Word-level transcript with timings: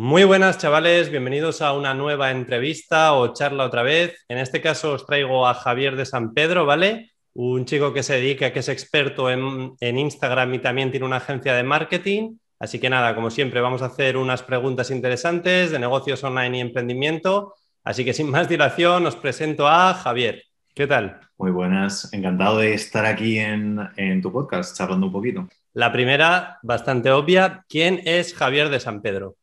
Muy 0.00 0.22
buenas 0.22 0.58
chavales, 0.58 1.10
bienvenidos 1.10 1.60
a 1.60 1.72
una 1.72 1.92
nueva 1.92 2.30
entrevista 2.30 3.14
o 3.14 3.32
charla 3.32 3.64
otra 3.64 3.82
vez. 3.82 4.24
En 4.28 4.38
este 4.38 4.60
caso 4.60 4.92
os 4.92 5.04
traigo 5.04 5.44
a 5.44 5.54
Javier 5.54 5.96
de 5.96 6.06
San 6.06 6.34
Pedro, 6.34 6.64
¿vale? 6.64 7.10
Un 7.34 7.64
chico 7.64 7.92
que 7.92 8.04
se 8.04 8.14
dedica, 8.14 8.52
que 8.52 8.60
es 8.60 8.68
experto 8.68 9.28
en, 9.28 9.76
Instagram 9.80 10.54
y 10.54 10.60
también 10.60 10.92
tiene 10.92 11.04
una 11.04 11.16
agencia 11.16 11.52
de 11.52 11.64
marketing. 11.64 12.36
Así 12.60 12.78
que 12.78 12.88
nada, 12.88 13.16
como 13.16 13.28
siempre, 13.28 13.60
vamos 13.60 13.82
a 13.82 13.86
hacer 13.86 14.16
unas 14.16 14.44
preguntas 14.44 14.92
interesantes 14.92 15.72
de 15.72 15.80
negocios 15.80 16.22
online 16.22 16.58
y 16.58 16.60
emprendimiento. 16.60 17.54
Así 17.82 18.04
que 18.04 18.14
sin 18.14 18.30
más 18.30 18.48
dilación, 18.48 19.04
os 19.04 19.16
presento 19.16 19.66
a 19.66 19.94
Javier. 19.94 20.44
¿Qué 20.76 20.86
tal? 20.86 21.18
Muy 21.38 21.50
buenas, 21.50 22.12
encantado 22.12 22.58
de 22.58 22.72
estar 22.72 23.04
aquí 23.04 23.40
en, 23.40 23.80
en 23.96 24.22
tu 24.22 24.30
podcast, 24.30 24.76
charlando 24.76 25.06
un 25.06 25.12
poquito. 25.12 25.48
La 25.72 25.90
primera, 25.90 26.60
bastante 26.62 27.10
obvia, 27.10 27.64
¿quién 27.68 28.00
es 28.04 28.32
Javier 28.32 28.68
de 28.68 28.78
San 28.78 29.02
Pedro? 29.02 29.34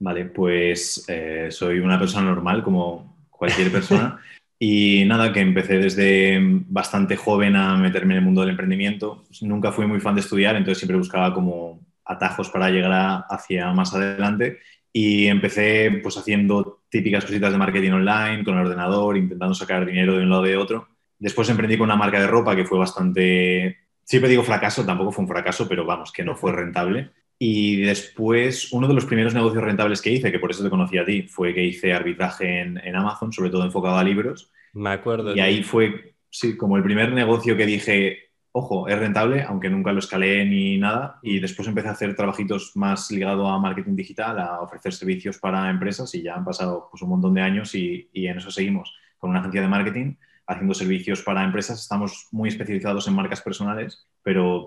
Vale, 0.00 0.24
pues 0.24 1.04
eh, 1.08 1.48
soy 1.50 1.78
una 1.78 1.98
persona 1.98 2.24
normal 2.24 2.64
como 2.64 3.28
cualquier 3.30 3.70
persona 3.72 4.18
y 4.58 5.04
nada, 5.06 5.32
que 5.32 5.40
empecé 5.40 5.78
desde 5.78 6.38
bastante 6.68 7.16
joven 7.16 7.56
a 7.56 7.76
meterme 7.76 8.14
en 8.14 8.18
el 8.18 8.24
mundo 8.24 8.42
del 8.42 8.50
emprendimiento. 8.50 9.24
Nunca 9.42 9.72
fui 9.72 9.86
muy 9.86 10.00
fan 10.00 10.14
de 10.14 10.20
estudiar, 10.20 10.56
entonces 10.56 10.78
siempre 10.78 10.98
buscaba 10.98 11.32
como 11.32 11.80
atajos 12.04 12.50
para 12.50 12.70
llegar 12.70 13.24
hacia 13.30 13.72
más 13.72 13.94
adelante 13.94 14.58
y 14.92 15.26
empecé 15.26 16.00
pues 16.02 16.16
haciendo 16.16 16.82
típicas 16.90 17.24
cositas 17.24 17.52
de 17.52 17.58
marketing 17.58 17.92
online 17.92 18.44
con 18.44 18.54
el 18.54 18.66
ordenador, 18.66 19.16
intentando 19.16 19.54
sacar 19.54 19.86
dinero 19.86 20.16
de 20.16 20.24
un 20.24 20.30
lado 20.30 20.42
de 20.42 20.56
otro. 20.56 20.88
Después 21.18 21.48
emprendí 21.48 21.78
con 21.78 21.86
una 21.86 21.96
marca 21.96 22.20
de 22.20 22.26
ropa 22.26 22.56
que 22.56 22.64
fue 22.64 22.78
bastante, 22.78 23.78
siempre 24.04 24.30
digo 24.30 24.42
fracaso, 24.42 24.84
tampoco 24.84 25.12
fue 25.12 25.24
un 25.24 25.28
fracaso, 25.28 25.68
pero 25.68 25.84
vamos, 25.84 26.12
que 26.12 26.24
no 26.24 26.34
fue 26.36 26.52
rentable. 26.56 27.10
Y 27.42 27.76
después, 27.80 28.70
uno 28.70 28.86
de 28.86 28.92
los 28.92 29.06
primeros 29.06 29.32
negocios 29.32 29.64
rentables 29.64 30.02
que 30.02 30.12
hice, 30.12 30.30
que 30.30 30.38
por 30.38 30.50
eso 30.50 30.62
te 30.62 30.68
conocí 30.68 30.98
a 30.98 31.06
ti, 31.06 31.22
fue 31.22 31.54
que 31.54 31.64
hice 31.64 31.94
arbitraje 31.94 32.60
en, 32.60 32.94
Amazon, 32.94 33.32
sobre 33.32 33.48
todo 33.48 33.64
enfocado 33.64 33.96
a 33.96 34.04
libros. 34.04 34.52
Me 34.74 34.90
acuerdo. 34.90 35.34
Y 35.34 35.40
ahí 35.40 35.62
fue, 35.62 36.16
sí, 36.28 36.54
como 36.58 36.76
el 36.76 36.82
primer 36.82 37.12
negocio 37.12 37.56
que 37.56 37.64
dije, 37.64 38.18
ojo, 38.52 38.88
es 38.88 38.98
rentable, 38.98 39.42
aunque 39.42 39.70
nunca 39.70 39.90
lo 39.90 40.00
escalé 40.00 40.44
ni 40.44 40.76
nada. 40.76 41.18
Y 41.22 41.40
después 41.40 41.66
empecé 41.66 41.88
a 41.88 41.92
hacer 41.92 42.14
trabajitos 42.14 42.72
más 42.76 43.10
ligados 43.10 43.50
a 43.50 43.58
marketing 43.58 43.96
digital, 43.96 44.38
a 44.38 44.60
ofrecer 44.60 44.92
servicios 44.92 45.38
para 45.38 45.70
empresas 45.70 46.14
y 46.14 46.22
ya 46.22 46.34
han 46.34 46.44
pasado 46.44 46.88
pues, 46.90 47.00
un 47.00 47.08
montón 47.08 47.32
de 47.32 47.40
años 47.40 47.74
y, 47.74 48.10
y 48.12 48.26
en 48.26 48.36
eso 48.36 48.50
seguimos 48.50 48.94
con 49.16 49.30
una 49.30 49.40
agencia 49.40 49.62
de 49.62 49.68
marketing 49.68 50.16
haciendo 50.46 50.74
servicios 50.74 51.22
para 51.22 51.42
empresas. 51.42 51.80
Estamos 51.80 52.28
muy 52.32 52.50
especializados 52.50 53.08
en 53.08 53.14
marcas 53.14 53.40
personales, 53.40 54.06
pero 54.22 54.66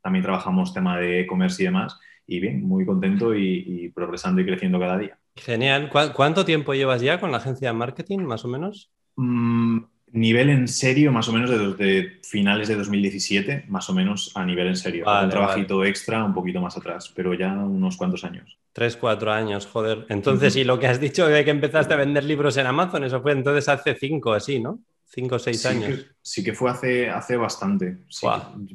también 0.00 0.22
trabajamos 0.22 0.72
tema 0.72 0.96
de 0.96 1.20
e-commerce 1.20 1.62
y 1.62 1.66
demás 1.66 1.98
y 2.26 2.40
bien, 2.40 2.62
muy 2.62 2.86
contento 2.86 3.34
y, 3.34 3.90
progresando 3.94 4.40
y 4.40 4.46
creciendo 4.46 4.78
cada 4.78 4.98
día. 4.98 5.18
Genial. 5.36 5.90
¿Cuánto 6.14 6.44
tiempo 6.44 6.74
llevas 6.74 7.02
ya 7.02 7.20
con 7.20 7.30
la 7.30 7.38
agencia 7.38 7.68
de 7.68 7.74
marketing, 7.74 8.20
más 8.20 8.44
o 8.44 8.48
menos? 8.48 8.90
Mm, 9.16 9.80
nivel 10.14 10.50
en 10.50 10.68
serio, 10.68 11.10
más 11.12 11.28
o 11.28 11.32
menos 11.32 11.50
desde 11.50 12.20
finales 12.22 12.68
de 12.68 12.76
2017, 12.76 13.64
más 13.68 13.90
o 13.90 13.94
menos 13.94 14.32
a 14.36 14.44
nivel 14.44 14.68
en 14.68 14.76
serio. 14.76 15.04
un 15.06 15.28
trabajito 15.28 15.84
extra 15.84 16.24
un 16.24 16.32
poquito 16.32 16.60
más 16.60 16.76
atrás, 16.76 17.12
pero 17.14 17.34
ya 17.34 17.52
unos 17.52 17.96
cuantos 17.96 18.24
años. 18.24 18.56
Tres, 18.72 18.96
cuatro 18.96 19.32
años, 19.32 19.66
joder. 19.66 20.06
Entonces, 20.08 20.56
y 20.56 20.64
lo 20.64 20.78
que 20.78 20.86
has 20.86 21.00
dicho 21.00 21.26
de 21.26 21.44
que 21.44 21.50
empezaste 21.50 21.94
a 21.94 21.96
vender 21.96 22.24
libros 22.24 22.56
en 22.56 22.66
Amazon, 22.66 23.04
eso 23.04 23.20
fue 23.20 23.32
entonces 23.32 23.68
hace 23.68 23.94
cinco, 23.94 24.32
así, 24.32 24.60
¿no? 24.60 24.80
Cinco 25.06 25.36
o 25.36 25.38
seis 25.38 25.64
años. 25.66 26.06
sí 26.20 26.42
que 26.42 26.52
fue 26.54 26.70
hace, 26.70 27.08
hace 27.08 27.36
bastante. 27.36 27.98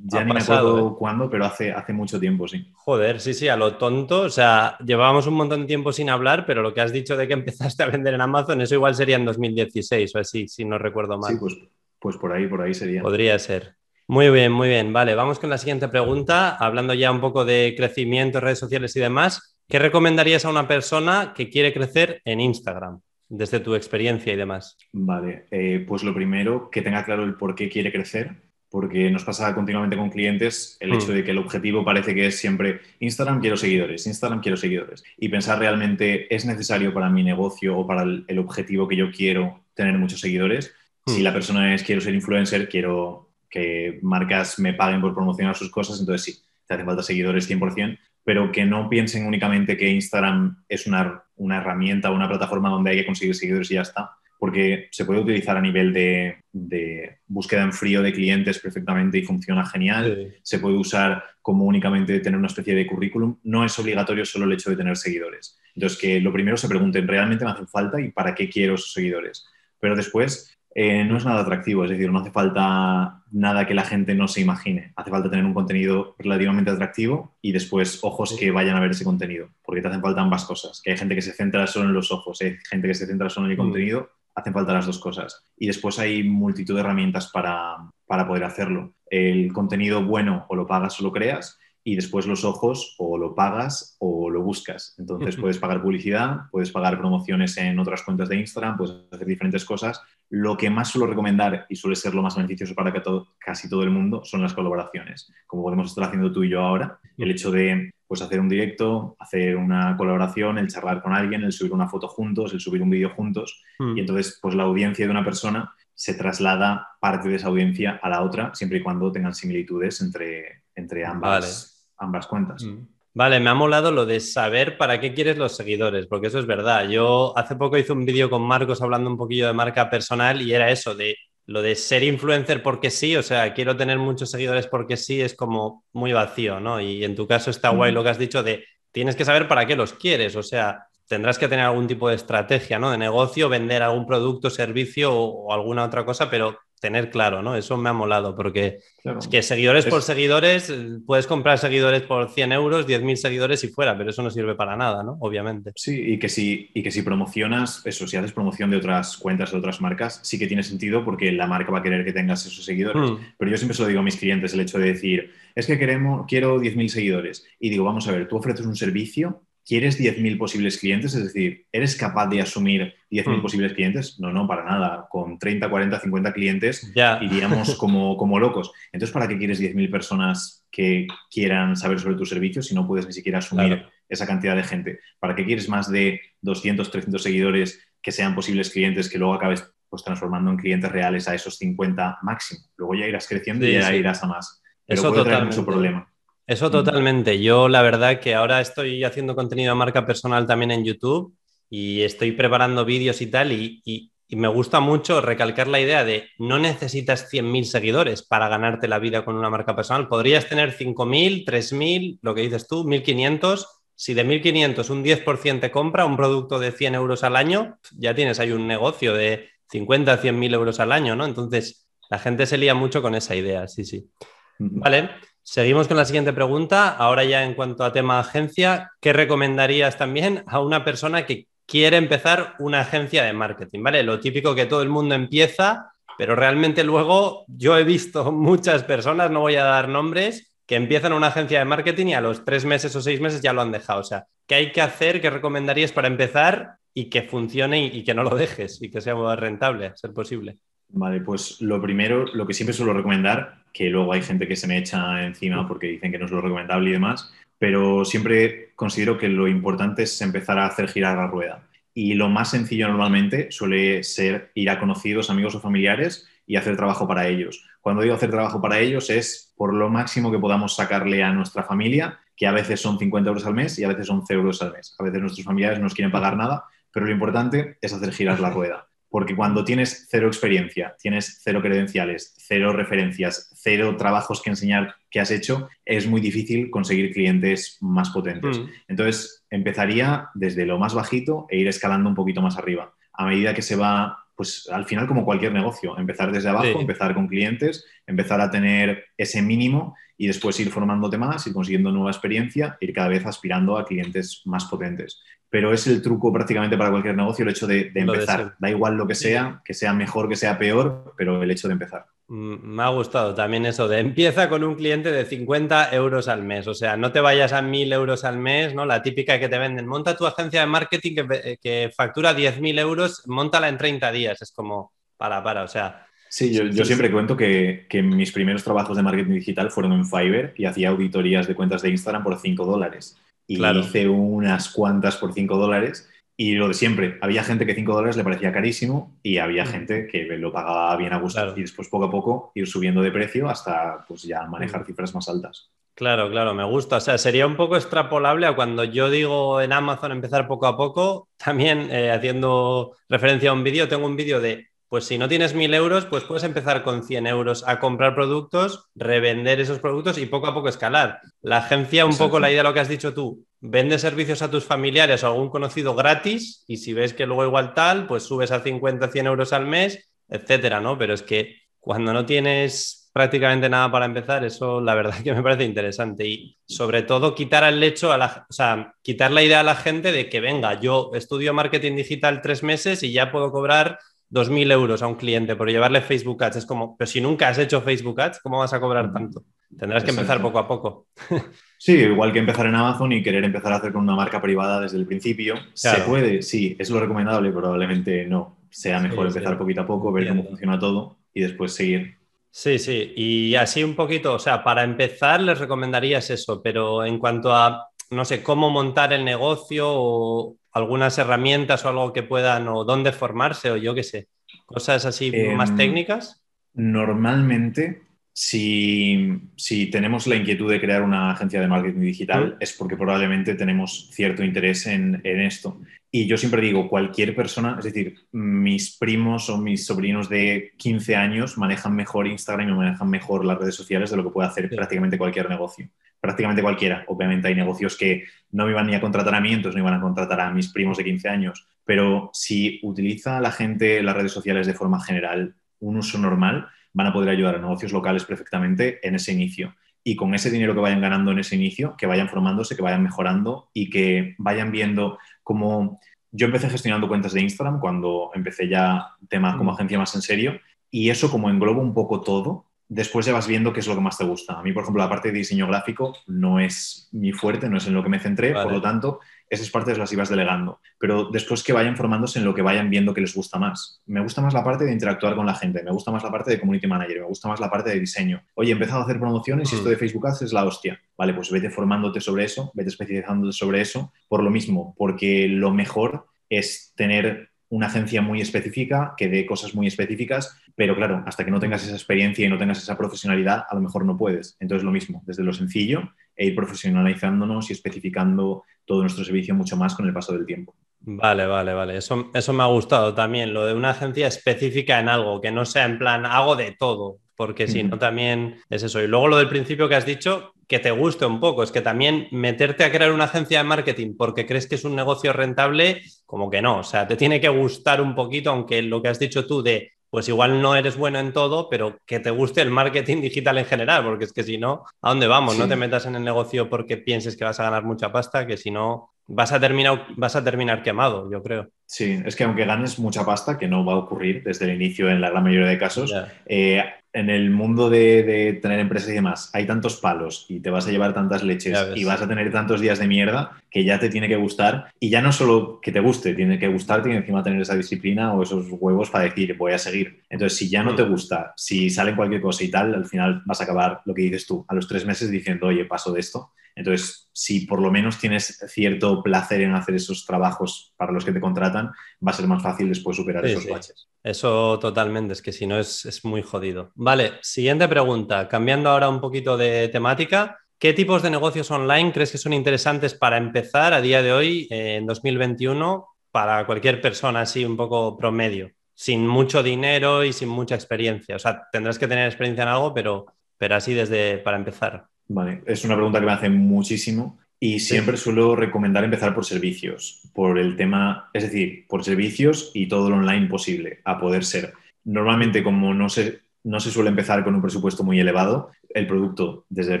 ya 0.04 0.24
ni 0.24 0.32
me 0.32 0.40
acuerdo 0.40 0.90
¿eh? 0.90 0.94
cuándo, 0.98 1.30
pero 1.30 1.46
hace, 1.46 1.72
hace 1.72 1.92
mucho 1.92 2.20
tiempo, 2.20 2.46
sí. 2.46 2.70
Joder, 2.74 3.20
sí, 3.20 3.32
sí, 3.32 3.48
a 3.48 3.56
lo 3.56 3.76
tonto. 3.76 4.22
O 4.22 4.30
sea, 4.30 4.76
llevábamos 4.84 5.26
un 5.26 5.34
montón 5.34 5.62
de 5.62 5.66
tiempo 5.66 5.92
sin 5.92 6.10
hablar, 6.10 6.44
pero 6.46 6.62
lo 6.62 6.74
que 6.74 6.80
has 6.82 6.92
dicho 6.92 7.16
de 7.16 7.26
que 7.26 7.32
empezaste 7.34 7.82
a 7.82 7.86
vender 7.86 8.14
en 8.14 8.20
Amazon, 8.20 8.60
eso 8.60 8.74
igual 8.74 8.94
sería 8.94 9.16
en 9.16 9.24
2016 9.24 10.14
o 10.14 10.18
así, 10.18 10.48
si 10.48 10.64
no 10.64 10.78
recuerdo 10.78 11.18
mal. 11.18 11.32
Sí, 11.32 11.38
pues, 11.40 11.56
pues 11.98 12.16
por 12.16 12.32
ahí, 12.32 12.46
por 12.46 12.60
ahí 12.60 12.74
sería. 12.74 13.02
Podría 13.02 13.38
ser. 13.38 13.76
Muy 14.08 14.30
bien, 14.30 14.52
muy 14.52 14.68
bien. 14.68 14.92
Vale, 14.92 15.14
vamos 15.16 15.40
con 15.40 15.50
la 15.50 15.58
siguiente 15.58 15.88
pregunta. 15.88 16.56
Hablando 16.56 16.94
ya 16.94 17.10
un 17.10 17.20
poco 17.20 17.44
de 17.44 17.74
crecimiento, 17.76 18.40
redes 18.40 18.60
sociales 18.60 18.94
y 18.94 19.00
demás, 19.00 19.56
¿qué 19.68 19.80
recomendarías 19.80 20.44
a 20.44 20.50
una 20.50 20.68
persona 20.68 21.32
que 21.34 21.50
quiere 21.50 21.72
crecer 21.72 22.22
en 22.24 22.40
Instagram? 22.40 23.00
Desde 23.28 23.60
tu 23.60 23.74
experiencia 23.74 24.32
y 24.32 24.36
demás? 24.36 24.76
Vale, 24.92 25.46
eh, 25.50 25.84
pues 25.86 26.02
lo 26.02 26.14
primero, 26.14 26.70
que 26.70 26.82
tenga 26.82 27.04
claro 27.04 27.24
el 27.24 27.34
por 27.34 27.54
qué 27.54 27.68
quiere 27.68 27.92
crecer, 27.92 28.36
porque 28.68 29.10
nos 29.10 29.24
pasa 29.24 29.54
continuamente 29.54 29.96
con 29.96 30.10
clientes 30.10 30.76
el 30.80 30.92
hecho 30.92 31.12
hmm. 31.12 31.14
de 31.14 31.24
que 31.24 31.30
el 31.30 31.38
objetivo 31.38 31.84
parece 31.84 32.14
que 32.14 32.26
es 32.26 32.38
siempre 32.38 32.80
Instagram 33.00 33.40
quiero 33.40 33.56
seguidores, 33.56 34.06
Instagram 34.06 34.40
quiero 34.40 34.56
seguidores, 34.56 35.04
y 35.16 35.28
pensar 35.28 35.58
realmente 35.58 36.34
es 36.34 36.44
necesario 36.44 36.92
para 36.92 37.08
mi 37.08 37.22
negocio 37.22 37.78
o 37.78 37.86
para 37.86 38.02
el, 38.02 38.38
objetivo 38.38 38.88
que 38.88 38.96
yo 38.96 39.10
quiero 39.10 39.64
tener 39.74 39.96
muchos 39.98 40.20
seguidores. 40.20 40.74
Si 41.06 41.20
hmm. 41.20 41.24
la 41.24 41.32
persona 41.32 41.74
es 41.74 41.82
quiero 41.82 42.00
ser 42.00 42.14
influencer, 42.14 42.68
quiero 42.68 43.30
que 43.48 43.98
marcas 44.02 44.58
me 44.58 44.74
paguen 44.74 45.00
por 45.00 45.14
promocionar 45.14 45.56
sus 45.56 45.70
cosas, 45.70 46.00
entonces 46.00 46.34
sí, 46.34 46.42
te 46.66 46.74
hacen 46.74 46.86
falta 46.86 47.02
seguidores 47.02 47.48
100%, 47.48 47.98
pero 48.26 48.50
que 48.50 48.64
no 48.64 48.88
piensen 48.88 49.24
únicamente 49.24 49.76
que 49.76 49.88
Instagram 49.88 50.64
es 50.68 50.88
una, 50.88 51.22
una 51.36 51.58
herramienta 51.58 52.10
o 52.10 52.14
una 52.16 52.28
plataforma 52.28 52.68
donde 52.68 52.90
hay 52.90 52.96
que 52.96 53.06
conseguir 53.06 53.36
seguidores 53.36 53.70
y 53.70 53.74
ya 53.74 53.82
está, 53.82 54.10
porque 54.36 54.88
se 54.90 55.04
puede 55.04 55.20
utilizar 55.20 55.56
a 55.56 55.60
nivel 55.60 55.92
de, 55.92 56.38
de 56.52 57.18
búsqueda 57.28 57.62
en 57.62 57.72
frío 57.72 58.02
de 58.02 58.12
clientes 58.12 58.58
perfectamente 58.58 59.18
y 59.18 59.22
funciona 59.22 59.64
genial. 59.64 60.34
Se 60.42 60.58
puede 60.58 60.76
usar 60.76 61.22
como 61.40 61.66
únicamente 61.66 62.18
tener 62.18 62.36
una 62.36 62.48
especie 62.48 62.74
de 62.74 62.88
currículum. 62.88 63.38
No 63.44 63.64
es 63.64 63.78
obligatorio 63.78 64.24
solo 64.24 64.46
el 64.46 64.54
hecho 64.54 64.70
de 64.70 64.76
tener 64.76 64.96
seguidores. 64.96 65.56
Entonces, 65.76 65.96
que 65.96 66.20
lo 66.20 66.32
primero 66.32 66.56
se 66.56 66.68
pregunten, 66.68 67.06
¿realmente 67.06 67.44
me 67.44 67.52
hacen 67.52 67.68
falta 67.68 68.00
y 68.00 68.10
para 68.10 68.34
qué 68.34 68.50
quiero 68.50 68.74
esos 68.74 68.92
seguidores? 68.92 69.46
Pero 69.78 69.94
después, 69.94 70.55
eh, 70.78 71.06
no 71.06 71.16
es 71.16 71.24
nada 71.24 71.40
atractivo, 71.40 71.84
es 71.84 71.90
decir, 71.90 72.12
no 72.12 72.18
hace 72.18 72.30
falta 72.30 73.22
nada 73.30 73.66
que 73.66 73.72
la 73.72 73.82
gente 73.82 74.14
no 74.14 74.28
se 74.28 74.42
imagine. 74.42 74.92
Hace 74.94 75.10
falta 75.10 75.30
tener 75.30 75.46
un 75.46 75.54
contenido 75.54 76.14
relativamente 76.18 76.70
atractivo 76.70 77.34
y 77.40 77.52
después 77.52 78.00
ojos 78.02 78.36
que 78.38 78.50
vayan 78.50 78.76
a 78.76 78.80
ver 78.80 78.90
ese 78.90 79.02
contenido, 79.02 79.48
porque 79.64 79.80
te 79.80 79.88
hacen 79.88 80.02
falta 80.02 80.20
ambas 80.20 80.44
cosas. 80.44 80.82
Que 80.84 80.90
hay 80.90 80.98
gente 80.98 81.14
que 81.14 81.22
se 81.22 81.32
centra 81.32 81.66
solo 81.66 81.86
en 81.86 81.94
los 81.94 82.12
ojos, 82.12 82.42
hay 82.42 82.58
gente 82.68 82.88
que 82.88 82.94
se 82.94 83.06
centra 83.06 83.30
solo 83.30 83.46
en 83.46 83.52
el 83.52 83.56
mm. 83.56 83.60
contenido, 83.62 84.10
hacen 84.34 84.52
falta 84.52 84.74
las 84.74 84.84
dos 84.84 84.98
cosas. 84.98 85.46
Y 85.56 85.66
después 85.66 85.98
hay 85.98 86.22
multitud 86.22 86.74
de 86.74 86.80
herramientas 86.80 87.30
para, 87.32 87.76
para 88.06 88.28
poder 88.28 88.44
hacerlo. 88.44 88.92
El 89.08 89.54
contenido 89.54 90.04
bueno 90.04 90.44
o 90.50 90.56
lo 90.56 90.66
pagas 90.66 91.00
o 91.00 91.04
lo 91.04 91.10
creas 91.10 91.58
y 91.86 91.94
después 91.94 92.26
los 92.26 92.44
ojos 92.44 92.96
o 92.98 93.16
lo 93.16 93.32
pagas 93.36 93.96
o 94.00 94.28
lo 94.28 94.42
buscas. 94.42 94.96
Entonces 94.98 95.36
puedes 95.36 95.56
pagar 95.58 95.80
publicidad, 95.80 96.40
puedes 96.50 96.72
pagar 96.72 96.98
promociones 96.98 97.56
en 97.58 97.78
otras 97.78 98.02
cuentas 98.02 98.28
de 98.28 98.40
Instagram, 98.40 98.76
puedes 98.76 99.04
hacer 99.12 99.24
diferentes 99.24 99.64
cosas. 99.64 100.02
Lo 100.28 100.56
que 100.56 100.68
más 100.68 100.88
suelo 100.88 101.06
recomendar 101.06 101.64
y 101.68 101.76
suele 101.76 101.94
ser 101.94 102.12
lo 102.12 102.22
más 102.22 102.34
beneficioso 102.34 102.74
para 102.74 102.92
casi 103.38 103.68
todo 103.70 103.84
el 103.84 103.90
mundo 103.90 104.24
son 104.24 104.42
las 104.42 104.52
colaboraciones, 104.52 105.32
como 105.46 105.62
podemos 105.62 105.86
estar 105.86 106.02
haciendo 106.02 106.32
tú 106.32 106.42
y 106.42 106.50
yo 106.50 106.60
ahora. 106.60 106.98
El 107.16 107.30
hecho 107.30 107.52
de 107.52 107.92
pues, 108.08 108.20
hacer 108.20 108.40
un 108.40 108.48
directo, 108.48 109.14
hacer 109.20 109.56
una 109.56 109.96
colaboración, 109.96 110.58
el 110.58 110.66
charlar 110.66 111.00
con 111.00 111.14
alguien, 111.14 111.44
el 111.44 111.52
subir 111.52 111.72
una 111.72 111.86
foto 111.88 112.08
juntos, 112.08 112.52
el 112.52 112.58
subir 112.58 112.82
un 112.82 112.90
vídeo 112.90 113.10
juntos. 113.10 113.62
Y 113.78 114.00
entonces 114.00 114.40
pues 114.42 114.56
la 114.56 114.64
audiencia 114.64 115.04
de 115.04 115.12
una 115.12 115.24
persona 115.24 115.72
se 115.94 116.14
traslada 116.14 116.88
parte 117.00 117.28
de 117.28 117.36
esa 117.36 117.46
audiencia 117.46 118.00
a 118.02 118.08
la 118.08 118.22
otra, 118.24 118.52
siempre 118.56 118.78
y 118.78 118.82
cuando 118.82 119.12
tengan 119.12 119.34
similitudes 119.34 120.00
entre, 120.00 120.64
entre 120.74 121.06
ambas 121.06 121.74
ambas 121.98 122.26
cuentas. 122.26 122.62
Mm. 122.62 122.86
Vale, 123.14 123.40
me 123.40 123.48
ha 123.48 123.54
molado 123.54 123.92
lo 123.92 124.04
de 124.04 124.20
saber 124.20 124.76
para 124.76 125.00
qué 125.00 125.14
quieres 125.14 125.38
los 125.38 125.56
seguidores, 125.56 126.06
porque 126.06 126.26
eso 126.26 126.38
es 126.38 126.44
verdad. 126.44 126.86
Yo 126.86 127.32
hace 127.34 127.56
poco 127.56 127.78
hice 127.78 127.92
un 127.92 128.04
vídeo 128.04 128.28
con 128.28 128.42
Marcos 128.42 128.82
hablando 128.82 129.08
un 129.08 129.16
poquillo 129.16 129.46
de 129.46 129.54
marca 129.54 129.88
personal 129.88 130.42
y 130.42 130.52
era 130.52 130.70
eso, 130.70 130.94
de 130.94 131.16
lo 131.46 131.62
de 131.62 131.76
ser 131.76 132.02
influencer 132.02 132.62
porque 132.62 132.90
sí, 132.90 133.16
o 133.16 133.22
sea, 133.22 133.54
quiero 133.54 133.74
tener 133.74 133.98
muchos 133.98 134.30
seguidores 134.30 134.66
porque 134.66 134.98
sí, 134.98 135.22
es 135.22 135.34
como 135.34 135.84
muy 135.94 136.12
vacío, 136.12 136.60
¿no? 136.60 136.78
Y 136.78 137.04
en 137.04 137.14
tu 137.14 137.26
caso 137.26 137.50
está 137.50 137.70
guay 137.70 137.90
mm. 137.90 137.94
lo 137.94 138.02
que 138.02 138.10
has 138.10 138.18
dicho 138.18 138.42
de 138.42 138.64
tienes 138.92 139.16
que 139.16 139.24
saber 139.24 139.48
para 139.48 139.66
qué 139.66 139.76
los 139.76 139.94
quieres, 139.94 140.36
o 140.36 140.42
sea, 140.42 140.86
tendrás 141.06 141.38
que 141.38 141.48
tener 141.48 141.64
algún 141.64 141.86
tipo 141.86 142.10
de 142.10 142.16
estrategia, 142.16 142.78
¿no? 142.78 142.90
De 142.90 142.98
negocio, 142.98 143.48
vender 143.48 143.82
algún 143.82 144.06
producto, 144.06 144.50
servicio 144.50 145.14
o, 145.14 145.46
o 145.46 145.52
alguna 145.54 145.84
otra 145.84 146.04
cosa, 146.04 146.28
pero 146.28 146.58
tener 146.80 147.10
claro, 147.10 147.42
¿no? 147.42 147.56
Eso 147.56 147.76
me 147.76 147.88
ha 147.88 147.92
molado, 147.92 148.36
porque 148.36 148.80
es 149.02 149.28
que 149.28 149.42
seguidores 149.42 149.86
por 149.86 150.02
seguidores, 150.02 150.72
puedes 151.06 151.26
comprar 151.26 151.58
seguidores 151.58 152.02
por 152.02 152.30
100 152.30 152.52
euros, 152.52 152.86
10.000 152.86 153.16
seguidores 153.16 153.64
y 153.64 153.68
fuera, 153.68 153.96
pero 153.96 154.10
eso 154.10 154.22
no 154.22 154.30
sirve 154.30 154.54
para 154.54 154.76
nada, 154.76 155.02
¿no? 155.02 155.16
Obviamente. 155.20 155.72
Sí, 155.74 156.00
y 156.00 156.18
que 156.18 156.28
si, 156.28 156.70
y 156.74 156.82
que 156.82 156.90
si 156.90 157.02
promocionas, 157.02 157.82
eso, 157.86 158.06
si 158.06 158.16
haces 158.16 158.32
promoción 158.32 158.70
de 158.70 158.76
otras 158.76 159.16
cuentas, 159.16 159.52
de 159.52 159.58
otras 159.58 159.80
marcas, 159.80 160.20
sí 160.22 160.38
que 160.38 160.46
tiene 160.46 160.62
sentido 160.62 161.04
porque 161.04 161.32
la 161.32 161.46
marca 161.46 161.72
va 161.72 161.78
a 161.78 161.82
querer 161.82 162.04
que 162.04 162.12
tengas 162.12 162.44
esos 162.44 162.64
seguidores. 162.64 163.10
Hmm. 163.10 163.18
Pero 163.38 163.50
yo 163.50 163.56
siempre 163.56 163.74
se 163.74 163.82
lo 163.82 163.88
digo 163.88 164.00
a 164.00 164.04
mis 164.04 164.16
clientes, 164.16 164.52
el 164.52 164.60
hecho 164.60 164.78
de 164.78 164.92
decir, 164.92 165.32
es 165.54 165.66
que 165.66 165.78
queremos, 165.78 166.26
quiero 166.28 166.60
10.000 166.60 166.88
seguidores. 166.88 167.46
Y 167.58 167.70
digo, 167.70 167.84
vamos 167.84 168.06
a 168.08 168.12
ver, 168.12 168.28
tú 168.28 168.36
ofreces 168.36 168.66
un 168.66 168.76
servicio 168.76 169.42
¿Quieres 169.66 169.98
10.000 169.98 170.38
posibles 170.38 170.78
clientes? 170.78 171.12
Es 171.14 171.24
decir, 171.24 171.66
¿eres 171.72 171.96
capaz 171.96 172.28
de 172.28 172.40
asumir 172.40 172.94
10.000 173.10 173.38
mm. 173.38 173.42
posibles 173.42 173.72
clientes? 173.72 174.20
No, 174.20 174.32
no, 174.32 174.46
para 174.46 174.64
nada. 174.64 175.08
Con 175.10 175.40
30, 175.40 175.68
40, 175.68 175.98
50 175.98 176.32
clientes 176.32 176.92
iríamos 177.20 177.74
como, 177.74 178.16
como 178.16 178.38
locos. 178.38 178.70
Entonces, 178.92 179.12
¿para 179.12 179.26
qué 179.26 179.36
quieres 179.36 179.60
10.000 179.60 179.90
personas 179.90 180.64
que 180.70 181.08
quieran 181.28 181.76
saber 181.76 181.98
sobre 181.98 182.14
tu 182.14 182.24
servicio 182.24 182.62
si 182.62 182.76
no 182.76 182.86
puedes 182.86 183.08
ni 183.08 183.12
siquiera 183.12 183.38
asumir 183.38 183.84
esa 184.08 184.24
cantidad 184.24 184.54
de 184.54 184.62
gente? 184.62 185.00
¿Para 185.18 185.34
qué 185.34 185.44
quieres 185.44 185.68
más 185.68 185.90
de 185.90 186.20
200, 186.42 186.88
300 186.88 187.20
seguidores 187.20 187.80
que 188.00 188.12
sean 188.12 188.36
posibles 188.36 188.70
clientes 188.70 189.10
que 189.10 189.18
luego 189.18 189.34
acabes 189.34 189.68
pues, 189.88 190.04
transformando 190.04 190.52
en 190.52 190.58
clientes 190.58 190.92
reales 190.92 191.26
a 191.26 191.34
esos 191.34 191.58
50 191.58 192.18
máximo? 192.22 192.60
Luego 192.76 192.94
ya 192.94 193.08
irás 193.08 193.26
creciendo 193.26 193.66
y 193.66 193.72
ya 193.72 193.92
irás 193.96 194.22
a 194.22 194.28
más. 194.28 194.62
Pero 194.86 195.00
Eso 195.00 195.08
puede 195.08 195.24
traer 195.24 195.38
totalmente. 195.38 195.56
mucho 195.56 195.66
problema. 195.66 196.15
Eso 196.46 196.68
Mm. 196.68 196.72
totalmente. 196.72 197.40
Yo 197.42 197.68
la 197.68 197.82
verdad 197.82 198.20
que 198.20 198.34
ahora 198.34 198.60
estoy 198.60 199.02
haciendo 199.04 199.34
contenido 199.34 199.72
de 199.72 199.78
marca 199.78 200.06
personal 200.06 200.46
también 200.46 200.70
en 200.70 200.84
YouTube 200.84 201.34
y 201.68 202.02
estoy 202.02 202.32
preparando 202.32 202.84
vídeos 202.84 203.20
y 203.20 203.26
tal 203.26 203.52
y, 203.52 203.82
y- 203.84 204.10
y 204.28 204.34
me 204.36 204.48
gusta 204.48 204.80
mucho 204.80 205.20
recalcar 205.20 205.68
la 205.68 205.78
idea 205.80 206.04
de 206.04 206.28
no 206.38 206.58
necesitas 206.58 207.28
100.000 207.30 207.64
seguidores 207.64 208.22
para 208.24 208.48
ganarte 208.48 208.88
la 208.88 208.98
vida 208.98 209.24
con 209.24 209.36
una 209.36 209.50
marca 209.50 209.76
personal. 209.76 210.08
Podrías 210.08 210.48
tener 210.48 210.72
5.000, 210.72 211.44
3.000, 211.44 212.18
lo 212.22 212.34
que 212.34 212.40
dices 212.42 212.66
tú, 212.66 212.84
1.500. 212.84 213.68
Si 213.94 214.14
de 214.14 214.24
1.500 214.24 214.90
un 214.90 215.02
10% 215.04 215.60
te 215.60 215.70
compra 215.70 216.04
un 216.06 216.16
producto 216.16 216.58
de 216.58 216.72
100 216.72 216.94
euros 216.96 217.22
al 217.24 217.36
año, 217.36 217.78
ya 217.96 218.14
tienes 218.14 218.40
ahí 218.40 218.50
un 218.50 218.66
negocio 218.66 219.14
de 219.14 219.48
50 219.70 220.12
a 220.14 220.16
100.000 220.18 220.52
euros 220.54 220.80
al 220.80 220.90
año, 220.92 221.14
¿no? 221.16 221.24
Entonces 221.24 221.86
la 222.10 222.18
gente 222.18 222.46
se 222.46 222.58
lía 222.58 222.74
mucho 222.74 223.02
con 223.02 223.14
esa 223.14 223.34
idea, 223.36 223.66
sí, 223.68 223.84
sí. 223.84 224.10
Ujú. 224.58 224.80
Vale, 224.80 225.10
seguimos 225.46 225.86
con 225.86 225.96
la 225.96 226.04
siguiente 226.04 226.32
pregunta. 226.32 226.88
Ahora 226.88 227.24
ya 227.24 227.44
en 227.44 227.54
cuanto 227.54 227.84
a 227.84 227.92
tema 227.92 228.18
agencia, 228.18 228.90
¿qué 229.00 229.12
recomendarías 229.12 229.96
también 229.96 230.42
a 230.48 230.60
una 230.60 230.84
persona 230.84 231.24
que 231.24 231.46
quiere 231.66 231.96
empezar 231.96 232.56
una 232.58 232.80
agencia 232.80 233.22
de 233.22 233.32
marketing? 233.32 233.82
¿Vale? 233.82 234.02
Lo 234.02 234.18
típico 234.18 234.54
que 234.54 234.66
todo 234.66 234.82
el 234.82 234.88
mundo 234.88 235.14
empieza, 235.14 235.92
pero 236.18 236.34
realmente 236.34 236.82
luego 236.82 237.44
yo 237.46 237.78
he 237.78 237.84
visto 237.84 238.32
muchas 238.32 238.82
personas, 238.82 239.30
no 239.30 239.40
voy 239.40 239.54
a 239.54 239.64
dar 239.64 239.88
nombres, 239.88 240.52
que 240.66 240.74
empiezan 240.74 241.12
una 241.12 241.28
agencia 241.28 241.60
de 241.60 241.64
marketing 241.64 242.06
y 242.06 242.14
a 242.14 242.20
los 242.20 242.44
tres 242.44 242.64
meses 242.64 242.94
o 242.96 243.00
seis 243.00 243.20
meses 243.20 243.40
ya 243.40 243.52
lo 243.52 243.62
han 243.62 243.70
dejado. 243.70 244.00
O 244.00 244.04
sea, 244.04 244.26
¿qué 244.48 244.56
hay 244.56 244.72
que 244.72 244.82
hacer? 244.82 245.20
¿Qué 245.20 245.30
recomendarías 245.30 245.92
para 245.92 246.08
empezar 246.08 246.78
y 246.92 247.08
que 247.08 247.22
funcione 247.22 247.84
y, 247.86 248.02
que 248.02 248.14
no 248.14 248.24
lo 248.24 248.34
dejes 248.34 248.82
y 248.82 248.90
que 248.90 249.00
sea 249.00 249.14
rentable, 249.36 249.92
ser 249.94 250.12
posible? 250.12 250.58
Vale, 250.88 251.20
pues 251.20 251.60
lo 251.60 251.80
primero, 251.80 252.24
lo 252.26 252.46
que 252.46 252.54
siempre 252.54 252.72
suelo 252.72 252.92
recomendar, 252.92 253.64
que 253.72 253.90
luego 253.90 254.12
hay 254.12 254.22
gente 254.22 254.48
que 254.48 254.56
se 254.56 254.66
me 254.66 254.78
echa 254.78 255.24
encima 255.26 255.66
porque 255.68 255.88
dicen 255.88 256.10
que 256.10 256.18
no 256.18 256.26
es 256.26 256.30
lo 256.30 256.40
recomendable 256.40 256.90
y 256.90 256.92
demás, 256.92 257.32
pero 257.58 258.04
siempre 258.04 258.72
considero 258.74 259.18
que 259.18 259.28
lo 259.28 259.48
importante 259.48 260.04
es 260.04 260.20
empezar 260.22 260.58
a 260.58 260.66
hacer 260.66 260.88
girar 260.88 261.16
la 261.16 261.26
rueda. 261.26 261.62
Y 261.92 262.14
lo 262.14 262.28
más 262.28 262.50
sencillo 262.50 262.88
normalmente 262.88 263.50
suele 263.50 264.02
ser 264.04 264.50
ir 264.54 264.70
a 264.70 264.78
conocidos, 264.78 265.30
amigos 265.30 265.54
o 265.54 265.60
familiares 265.60 266.28
y 266.46 266.56
hacer 266.56 266.76
trabajo 266.76 267.08
para 267.08 267.26
ellos. 267.28 267.64
Cuando 267.80 268.02
digo 268.02 268.14
hacer 268.14 268.30
trabajo 268.30 268.60
para 268.60 268.78
ellos 268.80 269.10
es 269.10 269.52
por 269.56 269.74
lo 269.74 269.88
máximo 269.88 270.30
que 270.30 270.38
podamos 270.38 270.76
sacarle 270.76 271.22
a 271.22 271.32
nuestra 271.32 271.62
familia, 271.62 272.18
que 272.36 272.46
a 272.46 272.52
veces 272.52 272.80
son 272.80 272.98
50 272.98 273.28
euros 273.28 273.46
al 273.46 273.54
mes 273.54 273.78
y 273.78 273.84
a 273.84 273.88
veces 273.88 274.06
son 274.06 274.22
0 274.26 274.40
euros 274.40 274.60
al 274.62 274.72
mes. 274.72 274.94
A 274.98 275.04
veces 275.04 275.20
nuestros 275.20 275.44
familiares 275.44 275.78
no 275.78 275.84
nos 275.84 275.94
quieren 275.94 276.12
pagar 276.12 276.36
nada, 276.36 276.64
pero 276.92 277.06
lo 277.06 277.12
importante 277.12 277.78
es 277.80 277.92
hacer 277.92 278.12
girar 278.12 278.40
la 278.40 278.50
rueda. 278.50 278.86
Porque 279.16 279.34
cuando 279.34 279.64
tienes 279.64 280.08
cero 280.10 280.26
experiencia, 280.26 280.94
tienes 281.00 281.40
cero 281.42 281.62
credenciales, 281.62 282.34
cero 282.36 282.74
referencias, 282.74 283.50
cero 283.56 283.96
trabajos 283.96 284.42
que 284.42 284.50
enseñar 284.50 284.94
que 285.10 285.20
has 285.20 285.30
hecho, 285.30 285.70
es 285.86 286.06
muy 286.06 286.20
difícil 286.20 286.68
conseguir 286.68 287.14
clientes 287.14 287.78
más 287.80 288.10
potentes. 288.10 288.58
Mm. 288.58 288.66
Entonces, 288.88 289.42
empezaría 289.48 290.28
desde 290.34 290.66
lo 290.66 290.78
más 290.78 290.92
bajito 290.92 291.46
e 291.48 291.56
ir 291.56 291.66
escalando 291.66 292.10
un 292.10 292.14
poquito 292.14 292.42
más 292.42 292.58
arriba. 292.58 292.92
A 293.14 293.24
medida 293.24 293.54
que 293.54 293.62
se 293.62 293.74
va, 293.74 294.18
pues 294.34 294.68
al 294.70 294.84
final 294.84 295.06
como 295.06 295.24
cualquier 295.24 295.54
negocio, 295.54 295.96
empezar 295.96 296.30
desde 296.30 296.50
abajo, 296.50 296.66
Sí. 296.74 296.78
empezar 296.78 297.14
con 297.14 297.26
clientes, 297.26 297.86
empezar 298.06 298.42
a 298.42 298.50
tener 298.50 299.06
ese 299.16 299.40
mínimo 299.40 299.96
y 300.18 300.26
después 300.26 300.60
ir 300.60 300.68
formándote 300.68 301.16
más, 301.16 301.46
ir 301.46 301.54
consiguiendo 301.54 301.90
nueva 301.90 302.10
experiencia, 302.10 302.76
ir 302.82 302.92
cada 302.92 303.08
vez 303.08 303.24
aspirando 303.24 303.78
a 303.78 303.86
clientes 303.86 304.42
más 304.44 304.66
potentes. 304.66 305.22
Pero 305.56 305.72
es 305.72 305.86
el 305.86 306.02
truco 306.02 306.30
prácticamente 306.30 306.76
para 306.76 306.90
cualquier 306.90 307.16
negocio 307.16 307.42
el 307.42 307.48
hecho 307.48 307.66
de, 307.66 307.84
de 307.90 308.04
Lo 308.04 308.12
de 308.12 308.18
empezar. 308.18 308.56
da 308.58 308.68
igual 308.68 308.94
lo 308.94 309.06
que 309.06 309.14
sea, 309.14 309.62
que 309.64 309.72
sea 309.72 309.94
mejor, 309.94 310.28
que 310.28 310.36
sea 310.36 310.58
peor, 310.58 311.14
pero 311.16 311.42
el 311.42 311.50
hecho 311.50 311.66
de 311.66 311.72
empezar. 311.72 312.04
Mm, 312.28 312.74
Me 312.74 312.82
ha 312.82 312.88
gustado 312.88 313.34
también 313.34 313.64
eso 313.64 313.88
de 313.88 314.00
empieza 314.00 314.50
con 314.50 314.62
un 314.64 314.74
cliente 314.74 315.10
de 315.10 315.24
50 315.24 315.94
euros 315.94 316.28
al 316.28 316.42
mes. 316.42 316.66
O 316.66 316.74
sea, 316.74 316.98
no 316.98 317.10
te 317.10 317.20
vayas 317.20 317.54
a 317.54 317.62
1000 317.62 317.90
euros 317.90 318.24
al 318.24 318.36
mes, 318.36 318.74
¿no? 318.74 318.84
La 318.84 319.00
típica 319.00 319.40
que 319.40 319.48
te 319.48 319.56
venden. 319.56 319.86
Monta 319.86 320.14
tu 320.14 320.26
agencia 320.26 320.60
de 320.60 320.66
marketing 320.66 321.14
que, 321.14 321.58
que 321.62 321.90
factura 321.96 322.36
10.000 322.36 322.78
euros, 322.78 323.22
montala 323.26 323.70
en 323.70 323.78
30 323.78 324.12
días. 324.12 324.42
Es 324.42 324.52
como, 324.52 324.92
para, 325.16 325.42
para. 325.42 325.62
O 325.62 325.68
sea, 325.68 326.06
Sí, 326.28 326.52
yo, 326.52 326.64
yo 326.64 326.84
siempre 326.84 327.10
cuento 327.10 327.34
que, 327.34 327.86
que 327.88 328.02
mis 328.02 328.30
primeros 328.30 328.62
trabajos 328.62 328.94
de 328.94 329.02
marketing 329.02 329.32
digital 329.32 329.70
fueron 329.70 329.94
en 329.94 330.04
Fiverr 330.04 330.52
y 330.58 330.66
hacía 330.66 330.90
auditorías 330.90 331.46
de 331.46 331.54
cuentas 331.54 331.80
de 331.80 331.88
Instagram 331.88 332.22
por 332.22 332.38
5 332.38 332.66
dólares. 332.66 333.16
Y 333.46 333.56
Claro. 333.58 333.80
hice 333.80 334.08
unas 334.08 334.68
cuantas 334.70 335.16
por 335.16 335.32
5 335.32 335.56
dólares. 335.56 336.08
Y 336.38 336.54
lo 336.54 336.68
de 336.68 336.74
siempre, 336.74 337.16
había 337.22 337.42
gente 337.44 337.64
que 337.64 337.74
5 337.74 337.94
dólares 337.94 338.16
le 338.16 338.24
parecía 338.24 338.52
carísimo 338.52 339.16
y 339.22 339.38
había 339.38 339.64
Mm. 339.64 339.68
gente 339.68 340.06
que 340.06 340.24
lo 340.36 340.52
pagaba 340.52 340.94
bien 340.96 341.12
a 341.14 341.18
gusto. 341.18 341.40
Claro. 341.40 341.54
Y 341.56 341.62
después 341.62 341.88
poco 341.88 342.04
a 342.06 342.10
poco 342.10 342.52
ir 342.54 342.66
subiendo 342.66 343.00
de 343.02 343.10
precio 343.10 343.48
hasta 343.48 344.04
pues 344.06 344.22
ya 344.22 344.42
manejar 344.46 344.82
Mm. 344.82 344.86
cifras 344.86 345.14
más 345.14 345.28
altas. 345.28 345.70
claro, 345.94 346.28
claro, 346.30 346.52
me 346.52 346.62
gusta. 346.64 346.96
O 346.98 347.00
sea, 347.00 347.16
sería 347.16 347.46
un 347.46 347.56
poco 347.56 347.74
extrapolable 347.76 348.46
a 348.46 348.54
cuando 348.54 348.84
yo 348.84 349.08
digo 349.08 349.62
en 349.62 349.72
Amazon 349.72 350.12
empezar 350.12 350.46
poco 350.46 350.66
a 350.66 350.76
poco. 350.76 351.28
También 351.38 351.88
eh, 351.90 352.10
haciendo 352.12 352.92
referencia 353.08 353.48
a 353.48 353.54
un 353.54 353.64
vídeo, 353.64 353.88
tengo 353.88 354.04
un 354.06 354.14
vídeo 354.16 354.38
de. 354.40 354.66
Pues 354.88 355.04
si 355.04 355.18
no 355.18 355.28
tienes 355.28 355.54
1000 355.54 355.74
euros, 355.74 356.06
pues 356.06 356.24
puedes 356.24 356.44
empezar 356.44 356.84
con 356.84 357.02
100 357.02 357.26
euros 357.26 357.64
a 357.66 357.80
comprar 357.80 358.14
productos, 358.14 358.88
revender 358.94 359.60
esos 359.60 359.80
productos 359.80 360.16
y 360.18 360.26
poco 360.26 360.46
a 360.46 360.54
poco 360.54 360.68
escalar. 360.68 361.20
La 361.42 361.58
agencia, 361.58 362.04
un 362.04 362.12
Exacto. 362.12 362.28
poco 362.28 362.40
la 362.40 362.50
idea 362.50 362.62
de 362.62 362.68
lo 362.68 362.74
que 362.74 362.80
has 362.80 362.88
dicho 362.88 363.12
tú, 363.12 363.44
vende 363.60 363.98
servicios 363.98 364.42
a 364.42 364.50
tus 364.50 364.64
familiares 364.64 365.24
o 365.24 365.26
a 365.26 365.30
algún 365.30 365.50
conocido 365.50 365.94
gratis 365.94 366.64
y 366.68 366.76
si 366.76 366.92
ves 366.92 367.14
que 367.14 367.26
luego 367.26 367.44
igual 367.44 367.74
tal, 367.74 368.06
pues 368.06 368.22
subes 368.22 368.52
a 368.52 368.60
50, 368.60 369.08
100 369.08 369.26
euros 369.26 369.52
al 369.52 369.66
mes, 369.66 370.12
etcétera, 370.28 370.80
¿no? 370.80 370.96
Pero 370.96 371.14
es 371.14 371.22
que 371.22 371.56
cuando 371.80 372.12
no 372.12 372.24
tienes 372.24 373.10
prácticamente 373.12 373.68
nada 373.70 373.90
para 373.90 374.04
empezar, 374.04 374.44
eso 374.44 374.80
la 374.80 374.94
verdad 374.94 375.14
que 375.24 375.32
me 375.32 375.42
parece 375.42 375.64
interesante 375.64 376.28
y 376.28 376.58
sobre 376.66 377.02
todo 377.02 377.34
quitar 377.34 377.64
el 377.64 377.82
hecho 377.82 378.12
a 378.12 378.18
la, 378.18 378.46
o 378.48 378.52
sea, 378.52 378.92
quitar 379.02 379.30
la 379.30 379.42
idea 379.42 379.60
a 379.60 379.64
la 379.64 379.74
gente 379.74 380.12
de 380.12 380.28
que 380.28 380.40
venga, 380.40 380.78
yo 380.80 381.10
estudio 381.14 381.54
marketing 381.54 381.96
digital 381.96 382.42
tres 382.42 382.62
meses 382.62 383.02
y 383.02 383.12
ya 383.12 383.32
puedo 383.32 383.50
cobrar 383.50 383.98
2.000 384.30 384.72
euros 384.72 385.02
a 385.02 385.06
un 385.06 385.14
cliente 385.14 385.56
por 385.56 385.70
llevarle 385.70 386.00
Facebook 386.00 386.42
Ads. 386.42 386.56
Es 386.56 386.66
como, 386.66 386.96
pero 386.96 387.06
si 387.06 387.20
nunca 387.20 387.48
has 387.48 387.58
hecho 387.58 387.80
Facebook 387.82 388.20
Ads, 388.20 388.40
¿cómo 388.40 388.58
vas 388.58 388.72
a 388.72 388.80
cobrar 388.80 389.12
tanto? 389.12 389.44
Tendrás 389.78 390.04
que 390.04 390.10
empezar 390.10 390.40
poco 390.40 390.58
a 390.58 390.68
poco. 390.68 391.06
Sí, 391.78 391.92
igual 391.92 392.32
que 392.32 392.38
empezar 392.38 392.64
en 392.64 392.74
Amazon 392.74 393.12
y 393.12 393.22
querer 393.22 393.44
empezar 393.44 393.70
a 393.70 393.76
hacer 393.76 393.92
con 393.92 394.02
una 394.02 394.16
marca 394.16 394.40
privada 394.40 394.80
desde 394.80 394.96
el 394.96 395.04
principio. 395.06 395.56
Claro. 395.78 395.98
Se 395.98 396.08
puede, 396.08 396.40
sí, 396.40 396.74
es 396.78 396.88
lo 396.88 396.98
recomendable, 397.00 397.52
probablemente 397.52 398.24
no. 398.24 398.56
Sea 398.70 398.98
mejor 398.98 399.30
Sí, 399.30 399.36
empezar 399.38 399.52
sí. 399.52 399.58
poquito 399.58 399.82
a 399.82 399.86
poco, 399.86 400.10
ver 400.10 400.26
cómo 400.26 400.44
funciona 400.44 400.78
todo 400.78 401.18
y 401.34 401.42
después 401.42 401.74
seguir. 401.74 402.16
Sí, 402.50 402.78
sí, 402.78 403.12
y 403.14 403.54
así 403.56 403.84
un 403.84 403.94
poquito, 403.94 404.32
o 404.32 404.38
sea, 404.38 404.64
para 404.64 404.84
empezar 404.84 405.42
les 405.42 405.58
recomendarías 405.58 406.30
eso, 406.30 406.62
pero 406.62 407.04
en 407.04 407.18
cuanto 407.18 407.54
a, 407.54 407.88
no 408.10 408.24
sé, 408.24 408.42
cómo 408.42 408.70
montar 408.70 409.12
el 409.12 409.22
negocio 409.26 409.84
o 409.88 410.56
algunas 410.76 411.16
herramientas 411.18 411.84
o 411.84 411.88
algo 411.88 412.12
que 412.12 412.22
puedan, 412.22 412.68
o 412.68 412.84
dónde 412.84 413.12
formarse, 413.12 413.70
o 413.70 413.76
yo 413.76 413.94
qué 413.94 414.02
sé, 414.02 414.28
cosas 414.66 415.04
así 415.06 415.30
Em, 415.32 415.56
más 415.56 415.74
técnicas. 415.76 416.42
Normalmente, 416.74 418.02
si, 418.32 419.40
si 419.56 419.86
tenemos 419.86 420.26
la 420.26 420.36
inquietud 420.36 420.70
de 420.70 420.80
crear 420.80 421.02
una 421.02 421.30
agencia 421.30 421.60
de 421.60 421.68
marketing 421.68 422.00
digital, 422.00 422.44
Mm. 422.48 422.56
es 422.60 422.72
porque 422.74 422.96
probablemente 422.96 423.54
tenemos 423.54 424.08
cierto 424.12 424.44
interés 424.44 424.86
en, 424.86 425.20
en 425.24 425.40
esto. 425.40 425.80
Y 426.10 426.26
yo 426.26 426.36
siempre 426.36 426.62
digo, 426.62 426.88
cualquier 426.88 427.34
persona, 427.34 427.76
es 427.78 427.84
decir, 427.84 428.14
mis 428.32 428.96
primos 428.96 429.48
o 429.50 429.58
mis 429.58 429.84
sobrinos 429.86 430.28
de 430.28 430.72
15 430.76 431.16
años 431.16 431.58
manejan 431.58 431.94
mejor 431.94 432.26
Instagram 432.26 432.68
y 432.68 432.72
manejan 432.72 433.08
mejor 433.10 433.44
las 433.44 433.58
redes 433.58 433.74
sociales 433.74 434.10
de 434.10 434.16
lo 434.16 434.24
que 434.24 434.30
puede 434.30 434.48
hacer 434.48 434.68
Sí. 434.68 434.76
prácticamente 434.76 435.18
cualquier 435.18 435.48
negocio. 435.48 435.88
Prácticamente 436.20 436.62
cualquiera. 436.62 437.04
Obviamente 437.08 437.48
hay 437.48 437.54
negocios 437.54 437.96
que 437.96 438.24
no 438.50 438.64
me 438.64 438.72
iban 438.72 438.86
ni 438.86 438.94
a 438.94 439.00
contratar 439.00 439.34
a 439.34 439.40
mí, 439.40 439.52
entonces 439.52 439.76
no 439.76 439.82
iban 439.88 439.98
a 439.98 440.02
contratar 440.02 440.40
a 440.40 440.50
mis 440.50 440.72
primos 440.72 440.96
de 440.98 441.04
15 441.04 441.28
años. 441.28 441.66
Pero 441.84 442.30
si 442.32 442.80
utiliza 442.82 443.40
la 443.40 443.52
gente 443.52 444.02
las 444.02 444.16
redes 444.16 444.32
sociales 444.32 444.66
de 444.66 444.74
forma 444.74 445.00
general 445.00 445.54
un 445.80 445.96
uso 445.98 446.18
normal, 446.18 446.68
van 446.92 447.08
a 447.08 447.12
poder 447.12 447.30
ayudar 447.30 447.56
a 447.56 447.58
negocios 447.58 447.92
locales 447.92 448.24
perfectamente 448.24 449.06
en 449.06 449.14
ese 449.14 449.32
inicio. 449.32 449.74
Y 450.02 450.16
con 450.16 450.34
ese 450.34 450.50
dinero 450.50 450.74
que 450.74 450.80
vayan 450.80 451.00
ganando 451.00 451.32
en 451.32 451.40
ese 451.40 451.56
inicio, 451.56 451.96
que 451.96 452.06
vayan 452.06 452.28
formándose, 452.28 452.76
que 452.76 452.82
vayan 452.82 453.02
mejorando 453.02 453.70
y 453.74 453.90
que 453.90 454.34
vayan 454.38 454.72
viendo 454.72 455.18
cómo... 455.42 456.00
Yo 456.32 456.46
empecé 456.46 456.68
gestionando 456.68 457.08
cuentas 457.08 457.32
de 457.32 457.40
Instagram 457.40 457.80
cuando 457.80 458.30
empecé 458.34 458.68
ya 458.68 459.08
tema 459.28 459.56
como 459.56 459.72
Mm. 459.72 459.74
agencia 459.74 459.98
más 459.98 460.14
en 460.14 460.22
serio 460.22 460.60
y 460.90 461.10
eso 461.10 461.30
como 461.30 461.50
engloba 461.50 461.80
un 461.80 461.94
poco 461.94 462.20
todo, 462.22 462.65
después 462.88 463.26
ya 463.26 463.32
vas 463.32 463.46
viendo 463.46 463.72
qué 463.72 463.80
es 463.80 463.86
lo 463.86 463.94
que 463.94 464.00
más 464.00 464.18
te 464.18 464.24
gusta. 464.24 464.58
A 464.58 464.62
mí, 464.62 464.72
por 464.72 464.82
ejemplo, 464.82 465.02
la 465.02 465.08
parte 465.08 465.32
de 465.32 465.38
diseño 465.38 465.66
gráfico 465.66 466.16
no 466.26 466.60
es 466.60 467.08
mi 467.12 467.32
fuerte, 467.32 467.68
no 467.68 467.78
es 467.78 467.86
en 467.86 467.94
lo 467.94 468.02
que 468.02 468.08
me 468.08 468.18
centré, 468.18 468.52
Vale. 468.52 468.64
por 468.64 468.72
lo 468.72 468.82
tanto, 468.82 469.20
esas 469.48 469.70
partes 469.70 469.96
las 469.96 470.12
ibas 470.12 470.28
delegando, 470.28 470.80
pero 470.98 471.30
después 471.30 471.62
que 471.62 471.72
vayan 471.72 471.96
formándose 471.96 472.38
en 472.38 472.44
lo 472.44 472.54
que 472.54 472.62
vayan 472.62 472.90
viendo 472.90 473.14
que 473.14 473.20
les 473.20 473.34
gusta 473.34 473.58
más. 473.58 474.02
Me 474.06 474.20
gusta 474.20 474.40
más 474.40 474.54
la 474.54 474.64
parte 474.64 474.84
de 474.84 474.92
interactuar 474.92 475.36
con 475.36 475.46
la 475.46 475.54
gente, 475.54 475.82
me 475.82 475.92
gusta 475.92 476.10
más 476.10 476.22
la 476.24 476.30
parte 476.30 476.50
de 476.50 476.60
community 476.60 476.86
manager, 476.86 477.20
me 477.20 477.26
gusta 477.26 477.48
más 477.48 477.60
la 477.60 477.70
parte 477.70 477.90
de 477.90 478.00
diseño. 478.00 478.42
Oye, 478.54 478.70
he 478.70 478.72
empezado 478.72 479.00
a 479.00 479.04
hacer 479.04 479.20
promociones 479.20 479.72
y 479.72 479.76
esto 479.76 479.86
mm. 479.86 479.90
de 479.90 479.96
Facebook 479.96 480.26
Ads 480.26 480.42
es 480.42 480.52
la 480.52 480.64
hostia. 480.64 481.00
Vale, 481.16 481.34
pues 481.34 481.50
vete 481.50 481.70
formándote 481.70 482.20
sobre 482.20 482.44
eso, 482.44 482.72
vete 482.74 482.88
especializándote 482.88 483.52
sobre 483.52 483.80
eso, 483.80 484.12
por 484.28 484.42
lo 484.42 484.50
mismo, 484.50 484.94
porque 484.98 485.46
lo 485.48 485.72
mejor 485.72 486.26
es 486.48 486.92
tener 486.96 487.50
una 487.68 487.86
agencia 487.86 488.22
muy 488.22 488.40
específica 488.40 489.14
que 489.16 489.28
dé 489.28 489.44
cosas 489.44 489.74
muy 489.74 489.86
específicas, 489.86 490.56
pero 490.76 490.94
claro, 490.94 491.24
hasta 491.26 491.44
que 491.44 491.50
no 491.50 491.58
tengas 491.58 491.84
esa 491.84 491.94
experiencia 491.94 492.46
y 492.46 492.50
no 492.50 492.58
tengas 492.58 492.78
esa 492.78 492.96
profesionalidad, 492.96 493.64
a 493.68 493.74
lo 493.74 493.80
mejor 493.80 494.04
no 494.04 494.16
puedes. 494.16 494.56
Entonces, 494.60 494.84
lo 494.84 494.92
mismo, 494.92 495.22
desde 495.26 495.42
lo 495.42 495.54
sencillo 495.54 496.12
e 496.36 496.46
ir 496.46 496.54
profesionalizándonos 496.54 497.70
y 497.70 497.72
especificando 497.72 498.64
todo 498.84 499.00
nuestro 499.00 499.24
servicio 499.24 499.54
mucho 499.54 499.76
más 499.76 499.94
con 499.94 500.06
el 500.06 500.12
paso 500.12 500.34
del 500.34 500.44
tiempo. 500.44 500.76
Vale, 501.00 501.46
vale, 501.46 501.72
vale. 501.72 501.96
Eso, 501.96 502.30
eso 502.34 502.52
me 502.52 502.62
ha 502.62 502.66
gustado 502.66 503.14
también, 503.14 503.54
lo 503.54 503.64
de 503.64 503.72
una 503.72 503.90
agencia 503.90 504.26
específica 504.26 505.00
en 505.00 505.08
algo, 505.08 505.40
que 505.40 505.50
no 505.50 505.64
sea 505.64 505.86
en 505.86 505.98
plan, 505.98 506.26
hago 506.26 506.56
de 506.56 506.76
todo, 506.78 507.20
porque 507.36 507.68
si 507.68 507.82
no 507.82 507.98
también 507.98 508.56
es 508.68 508.82
eso. 508.82 509.02
Y 509.02 509.06
luego 509.06 509.28
lo 509.28 509.38
del 509.38 509.48
principio 509.48 509.88
que 509.88 509.94
has 509.94 510.04
dicho, 510.04 510.52
que 510.68 510.78
te 510.78 510.90
guste 510.90 511.24
un 511.24 511.40
poco, 511.40 511.62
es 511.62 511.70
que 511.70 511.80
también 511.80 512.28
meterte 512.32 512.84
a 512.84 512.90
crear 512.90 513.12
una 513.12 513.24
agencia 513.24 513.58
de 513.58 513.64
marketing 513.64 514.14
porque 514.16 514.46
crees 514.46 514.66
que 514.66 514.74
es 514.74 514.84
un 514.84 514.96
negocio 514.96 515.32
rentable, 515.32 516.02
como 516.26 516.50
que 516.50 516.60
no, 516.60 516.80
o 516.80 516.84
sea, 516.84 517.06
te 517.06 517.16
tiene 517.16 517.40
que 517.40 517.48
gustar 517.48 518.00
un 518.00 518.14
poquito, 518.14 518.50
aunque 518.50 518.82
lo 518.82 519.00
que 519.00 519.08
has 519.08 519.18
dicho 519.18 519.46
tú 519.46 519.62
de 519.62 519.92
pues 520.10 520.28
igual 520.28 520.62
no 520.62 520.76
eres 520.76 520.96
bueno 520.96 521.18
en 521.18 521.32
todo, 521.32 521.68
pero 521.68 521.98
que 522.06 522.20
te 522.20 522.30
guste 522.30 522.62
el 522.62 522.70
marketing 522.70 523.20
digital 523.22 523.58
en 523.58 523.64
general, 523.64 524.04
porque 524.04 524.24
es 524.24 524.32
que 524.32 524.42
si 524.42 524.58
no, 524.58 524.84
¿a 525.02 525.10
dónde 525.10 525.26
vamos? 525.26 525.58
No 525.58 525.68
te 525.68 525.76
metas 525.76 526.06
en 526.06 526.16
el 526.16 526.24
negocio 526.24 526.68
porque 526.68 526.96
pienses 526.96 527.36
que 527.36 527.44
vas 527.44 527.60
a 527.60 527.64
ganar 527.64 527.84
mucha 527.84 528.12
pasta, 528.12 528.46
que 528.46 528.56
si 528.56 528.70
no, 528.70 529.10
vas 529.26 529.52
a 529.52 529.60
terminar, 529.60 530.06
vas 530.16 530.36
a 530.36 530.44
terminar 530.44 530.82
quemado, 530.82 531.30
yo 531.30 531.42
creo. 531.42 531.68
Sí, 531.86 532.20
es 532.24 532.34
que 532.34 532.44
aunque 532.44 532.64
ganes 532.64 532.98
mucha 532.98 533.24
pasta, 533.24 533.58
que 533.58 533.68
no 533.68 533.84
va 533.84 533.94
a 533.94 533.96
ocurrir 533.96 534.42
desde 534.42 534.66
el 534.66 534.74
inicio 534.74 535.08
en 535.08 535.20
la 535.20 535.30
gran 535.30 535.44
mayoría 535.44 535.68
de 535.68 535.78
casos, 535.78 536.12
eh, 536.46 536.82
en 537.12 537.30
el 537.30 537.50
mundo 537.50 537.88
de, 537.88 538.58
tener 538.60 538.78
empresas 538.78 539.08
y 539.08 539.14
demás, 539.14 539.50
hay 539.54 539.66
tantos 539.66 539.96
palos 539.96 540.44
y 540.48 540.60
te 540.60 540.68
vas 540.68 540.86
a 540.86 540.90
llevar 540.90 541.14
tantas 541.14 541.42
leches 541.42 541.78
y 541.94 542.04
vas 542.04 542.20
a 542.20 542.28
tener 542.28 542.52
tantos 542.52 542.80
días 542.80 542.98
de 542.98 543.06
mierda 543.06 543.62
que 543.76 543.84
ya 543.84 544.00
te 544.00 544.08
tiene 544.08 544.26
que 544.26 544.36
gustar. 544.36 544.90
Y 544.98 545.10
ya 545.10 545.20
no 545.20 545.32
solo 545.32 545.82
que 545.82 545.92
te 545.92 546.00
guste, 546.00 546.32
tiene 546.32 546.58
que 546.58 546.66
gustarte 546.66 547.10
y 547.10 547.12
encima 547.12 547.42
tener 547.42 547.60
esa 547.60 547.76
disciplina 547.76 548.32
o 548.32 548.42
esos 548.42 548.64
huevos 548.70 549.10
para 549.10 549.24
decir, 549.24 549.54
voy 549.58 549.74
a 549.74 549.78
seguir. 549.78 550.22
Entonces, 550.30 550.56
si 550.56 550.70
ya 550.70 550.82
no 550.82 550.94
te 550.94 551.04
mm. 551.04 551.10
gusta, 551.10 551.52
si 551.58 551.90
sale 551.90 552.16
cualquier 552.16 552.40
cosa 552.40 552.64
y 552.64 552.70
tal, 552.70 552.94
al 552.94 553.04
final 553.04 553.42
vas 553.44 553.60
a 553.60 553.64
acabar 553.64 554.00
lo 554.06 554.14
que 554.14 554.22
dices 554.22 554.46
tú, 554.46 554.64
a 554.66 554.74
los 554.74 554.88
tres 554.88 555.04
meses 555.04 555.30
diciendo, 555.30 555.66
oye, 555.66 555.84
paso 555.84 556.10
de 556.10 556.20
esto. 556.20 556.52
Entonces, 556.74 557.28
si 557.34 557.66
por 557.66 557.82
lo 557.82 557.90
menos 557.90 558.18
tienes 558.18 558.64
cierto 558.66 559.22
placer 559.22 559.60
en 559.60 559.74
hacer 559.74 559.94
esos 559.94 560.24
trabajos 560.24 560.94
para 560.96 561.12
los 561.12 561.26
que 561.26 561.32
te 561.32 561.40
contratan, 561.40 561.88
va 562.26 562.30
a 562.30 562.32
ser 562.32 562.46
más 562.46 562.62
fácil 562.62 562.88
después 562.88 563.18
superar 563.18 563.44
esos 563.44 563.66
baches. 563.66 564.08
Eso 564.22 564.78
totalmente, 564.78 565.34
es 565.34 565.42
que 565.42 565.52
si 565.52 565.66
no 565.66 565.78
es, 565.78 566.06
es 566.06 566.24
muy 566.24 566.40
jodido. 566.40 566.92
Vale, 566.94 567.32
siguiente 567.42 567.86
pregunta. 567.88 568.48
Cambiando 568.48 568.88
ahora 568.88 569.10
un 569.10 569.20
poquito 569.20 569.58
de 569.58 569.88
temática, 569.88 570.60
¿qué 570.78 570.92
tipos 570.92 571.22
de 571.22 571.30
negocios 571.30 571.70
online 571.70 572.12
crees 572.12 572.32
que 572.32 572.38
son 572.38 572.52
interesantes 572.52 573.14
para 573.14 573.36
empezar 573.36 573.92
a 573.94 574.00
día 574.00 574.22
de 574.22 574.32
hoy, 574.32 574.68
eh, 574.70 574.96
en 574.96 575.06
2021, 575.06 576.06
para 576.30 576.66
cualquier 576.66 577.00
persona 577.00 577.42
así 577.42 577.64
un 577.64 577.76
poco 577.76 578.16
promedio? 578.16 578.70
Sin 578.94 579.26
mucho 579.26 579.62
dinero 579.62 580.24
y 580.24 580.32
sin 580.32 580.48
mucha 580.48 580.74
experiencia. 580.74 581.36
O 581.36 581.38
sea, 581.38 581.62
tendrás 581.70 581.98
que 581.98 582.08
tener 582.08 582.26
experiencia 582.26 582.62
en 582.62 582.68
algo, 582.68 582.94
pero, 582.94 583.26
pero 583.58 583.76
así 583.76 583.94
desde 583.94 584.38
para 584.38 584.56
empezar. 584.56 585.06
Vale, 585.28 585.62
es 585.66 585.84
una 585.84 585.94
pregunta 585.94 586.20
que 586.20 586.26
me 586.26 586.32
hace 586.32 586.48
muchísimo 586.48 587.38
y 587.58 587.80
siempre 587.80 588.16
suelo 588.16 588.54
recomendar 588.54 589.04
empezar 589.04 589.34
por 589.34 589.44
servicios, 589.44 590.22
por 590.34 590.58
el 590.58 590.76
tema, 590.76 591.30
es 591.32 591.44
decir, 591.44 591.86
por 591.88 592.04
servicios 592.04 592.70
y 592.74 592.86
todo 592.86 593.10
lo 593.10 593.16
online 593.16 593.46
posible, 593.46 594.00
a 594.04 594.18
poder 594.18 594.44
ser. 594.44 594.74
Normalmente, 595.04 595.62
como 595.62 595.94
no 595.94 596.08
se, 596.08 596.40
no 596.64 596.80
se 596.80 596.90
suele 596.90 597.10
empezar 597.10 597.44
con 597.44 597.54
un 597.54 597.62
presupuesto 597.62 598.04
muy 598.04 598.20
elevado, 598.20 598.70
el 598.96 599.06
producto 599.06 599.66
desde 599.68 599.92
el 599.92 600.00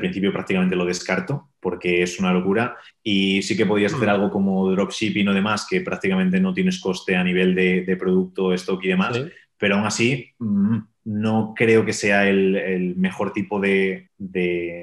principio 0.00 0.32
prácticamente 0.32 0.74
lo 0.74 0.86
descarto 0.86 1.50
porque 1.60 2.02
es 2.02 2.18
una 2.18 2.32
locura 2.32 2.76
y 3.02 3.42
sí 3.42 3.54
que 3.54 3.66
podías 3.66 3.92
hacer 3.92 4.08
algo 4.08 4.30
como 4.30 4.70
dropshipping 4.70 5.28
o 5.28 5.34
demás 5.34 5.66
que 5.68 5.82
prácticamente 5.82 6.40
no 6.40 6.54
tienes 6.54 6.80
coste 6.80 7.14
a 7.14 7.22
nivel 7.22 7.54
de, 7.54 7.96
producto, 8.00 8.54
stock 8.54 8.82
y 8.84 8.88
demás, 8.88 9.20
pero 9.58 9.76
aún 9.76 9.84
así 9.84 10.32
mm, 10.38 10.78
no 11.04 11.52
creo 11.54 11.84
que 11.84 11.92
sea 11.92 12.26
el, 12.26 12.94
mejor 12.96 13.34
tipo 13.34 13.60
de, 13.60 14.08